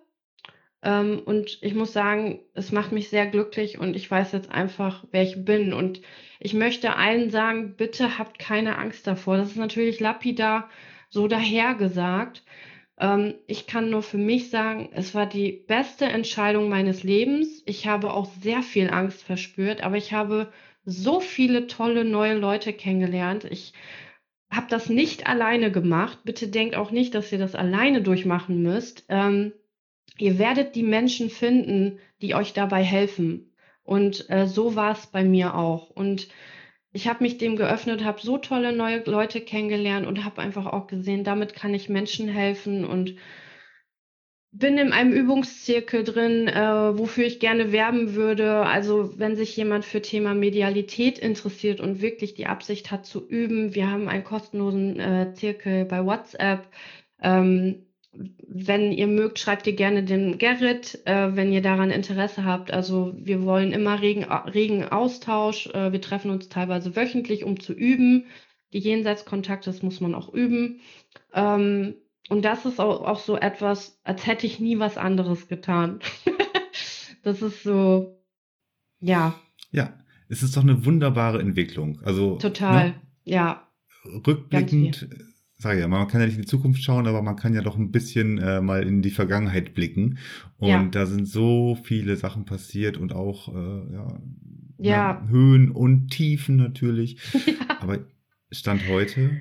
[0.82, 5.04] Ähm, und ich muss sagen, es macht mich sehr glücklich und ich weiß jetzt einfach,
[5.12, 5.74] wer ich bin.
[5.74, 6.02] Und
[6.40, 9.36] ich möchte allen sagen, bitte habt keine Angst davor.
[9.36, 10.70] Das ist natürlich lapidar
[11.10, 12.44] so dahergesagt.
[12.98, 17.62] Ähm, ich kann nur für mich sagen, es war die beste Entscheidung meines Lebens.
[17.66, 20.50] Ich habe auch sehr viel Angst verspürt, aber ich habe
[20.86, 23.44] so viele tolle neue Leute kennengelernt.
[23.44, 23.74] Ich
[24.56, 26.20] habe das nicht alleine gemacht.
[26.24, 29.06] Bitte denkt auch nicht, dass ihr das alleine durchmachen müsst.
[29.10, 29.54] Ähm,
[30.18, 33.54] ihr werdet die Menschen finden, die euch dabei helfen.
[33.84, 35.90] Und äh, so war es bei mir auch.
[35.90, 36.28] Und
[36.92, 40.88] ich habe mich dem geöffnet, habe so tolle neue Leute kennengelernt und habe einfach auch
[40.88, 43.16] gesehen, damit kann ich Menschen helfen und
[44.58, 48.66] bin in einem Übungszirkel drin, äh, wofür ich gerne werben würde.
[48.66, 53.76] Also wenn sich jemand für Thema Medialität interessiert und wirklich die Absicht hat zu üben,
[53.76, 56.68] wir haben einen kostenlosen äh, Zirkel bei WhatsApp.
[57.22, 57.86] Ähm,
[58.48, 62.72] wenn ihr mögt, schreibt ihr gerne den Gerrit, äh, wenn ihr daran Interesse habt.
[62.72, 65.68] Also wir wollen immer regen, regen Austausch.
[65.68, 68.28] Äh, wir treffen uns teilweise wöchentlich, um zu üben.
[68.72, 70.80] Die Jenseitskontakte, das muss man auch üben.
[71.34, 71.96] Ähm,
[72.30, 76.00] und das ist auch, auch so etwas, als hätte ich nie was anderes getan.
[77.24, 78.20] das ist so,
[79.00, 79.40] ja.
[79.72, 79.94] Ja,
[80.28, 82.02] es ist doch eine wunderbare Entwicklung.
[82.04, 82.96] Also total, ne?
[83.26, 83.68] ja.
[84.06, 85.08] Rückblickend,
[85.58, 87.62] sage ich ja, man kann ja nicht in die Zukunft schauen, aber man kann ja
[87.62, 90.18] doch ein bisschen äh, mal in die Vergangenheit blicken.
[90.58, 90.86] Und ja.
[90.86, 94.08] da sind so viele Sachen passiert und auch äh, ja,
[94.78, 94.92] ja.
[94.92, 97.20] ja, Höhen und Tiefen natürlich.
[97.46, 97.82] Ja.
[97.82, 98.00] Aber
[98.52, 99.38] Stand heute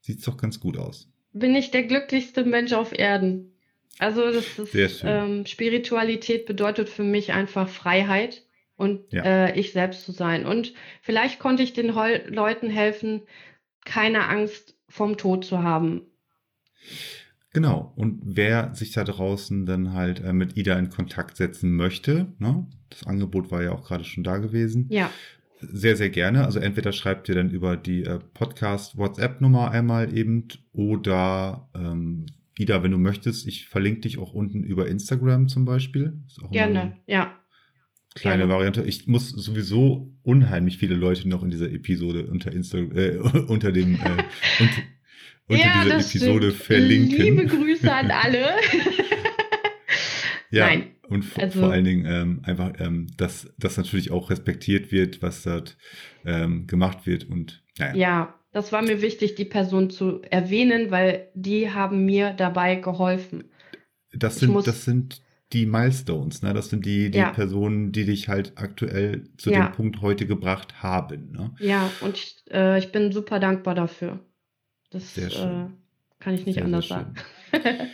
[0.00, 3.52] sieht es doch ganz gut aus bin ich der glücklichste Mensch auf Erden.
[3.98, 8.42] Also das ist ähm, Spiritualität bedeutet für mich einfach Freiheit
[8.76, 9.22] und ja.
[9.22, 10.46] äh, ich selbst zu sein.
[10.46, 13.22] Und vielleicht konnte ich den Hol Leuten helfen,
[13.84, 16.02] keine Angst vom Tod zu haben.
[17.52, 17.92] Genau.
[17.94, 22.66] Und wer sich da draußen dann halt äh, mit Ida in Kontakt setzen möchte, ne?
[22.90, 24.88] das Angebot war ja auch gerade schon da gewesen.
[24.90, 25.10] Ja
[25.60, 26.44] sehr, sehr gerne.
[26.44, 32.26] Also entweder schreibt ihr dann über die äh, Podcast-WhatsApp-Nummer einmal eben oder ähm,
[32.58, 36.20] Ida, wenn du möchtest, ich verlinke dich auch unten über Instagram zum Beispiel.
[36.50, 37.36] gerne, ja.
[38.14, 38.52] Kleine Gerne.
[38.52, 38.82] Variante.
[38.84, 43.16] Ich muss sowieso unheimlich viele Leute noch in dieser Episode unter Instagram, äh,
[43.48, 43.98] unter dem, äh,
[44.60, 44.68] unter,
[45.48, 46.62] unter ja, dieser Episode stimmt.
[46.62, 47.18] verlinken.
[47.18, 48.40] Liebe Grüße an alle.
[50.50, 50.93] ja, Nein.
[51.08, 55.22] Und vor, Also- vor allen Dingen ähm, einfach, ähm, dass das natürlich auch respektiert wird,
[55.22, 55.76] was dort
[56.24, 57.24] ähm, gemacht wird.
[57.28, 62.32] Und naja, Ja, das war mir wichtig, die Person zu erwähnen, weil die haben mir
[62.32, 63.44] dabei geholfen.
[64.12, 65.22] das sind, muss- das sind
[65.52, 66.54] die Milestones, ne?
[66.54, 67.30] Das sind die, die Ja.
[67.30, 69.66] Personen, die dich halt aktuell zu Ja.
[69.68, 71.32] dem Punkt heute gebracht haben.
[71.32, 71.54] Ne?
[71.60, 74.20] Ja, und ich, äh, ich bin super dankbar dafür.
[74.90, 75.66] Das Sehr äh,
[76.20, 76.96] kann ich nicht Sehr, sehr anders schön.
[76.96, 77.14] sagen.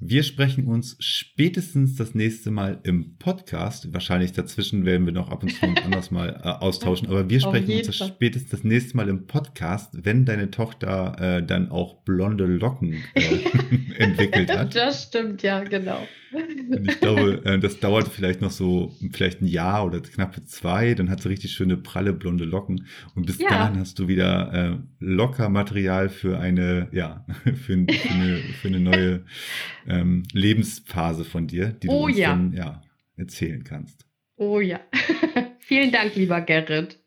[0.00, 3.92] Wir sprechen uns spätestens das nächste Mal im Podcast.
[3.92, 7.08] Wahrscheinlich dazwischen werden wir noch ab und zu uns anders mal äh, austauschen.
[7.08, 11.42] Aber wir sprechen uns das spätestens das nächste Mal im Podcast, wenn deine Tochter äh,
[11.44, 13.40] dann auch blonde Locken äh,
[13.98, 14.76] entwickelt hat.
[14.76, 16.06] Das stimmt, ja, genau.
[16.32, 20.94] Und ich glaube, äh, das dauert vielleicht noch so, vielleicht ein Jahr oder knappe zwei.
[20.94, 22.86] Dann hat sie richtig schöne, pralle, blonde Locken.
[23.14, 23.48] Und bis Ja.
[23.50, 27.24] dahin hast du wieder äh, locker Material für eine, ja,
[27.64, 29.24] für, ein- für, eine, für eine neue
[29.88, 32.28] ähm, Lebensphase von dir, die du Oh uns ja.
[32.30, 32.82] dann ja,
[33.16, 34.04] erzählen kannst.
[34.36, 34.80] Oh ja.
[35.60, 36.98] Vielen Dank, lieber Gerrit.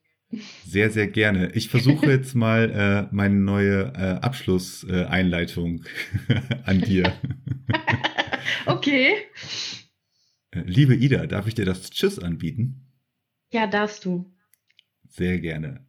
[0.65, 1.51] Sehr, sehr gerne.
[1.55, 5.83] Ich versuche jetzt mal äh, meine neue äh, Abschlusseinleitung
[6.29, 7.13] äh, an dir.
[8.65, 9.13] Okay.
[10.51, 12.87] Äh, Liebe Ida, darf ich dir das Tschüss anbieten?
[13.51, 14.31] Ja, darfst du.
[15.07, 15.85] Sehr gerne.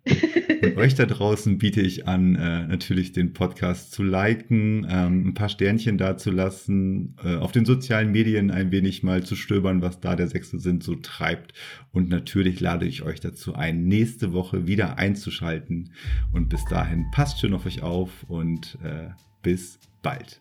[0.62, 5.34] Und euch da draußen biete ich an, äh, natürlich den Podcast zu liken, ähm, ein
[5.34, 10.16] paar Sternchen dazulassen, äh, auf den sozialen Medien ein wenig mal zu stöbern, was da
[10.16, 11.52] der sechste Sinn so treibt.
[11.92, 15.92] Und natürlich lade ich euch dazu ein, nächste Woche wieder einzuschalten.
[16.32, 19.10] Und bis dahin passt schön auf euch auf und äh,
[19.42, 20.40] bis bald.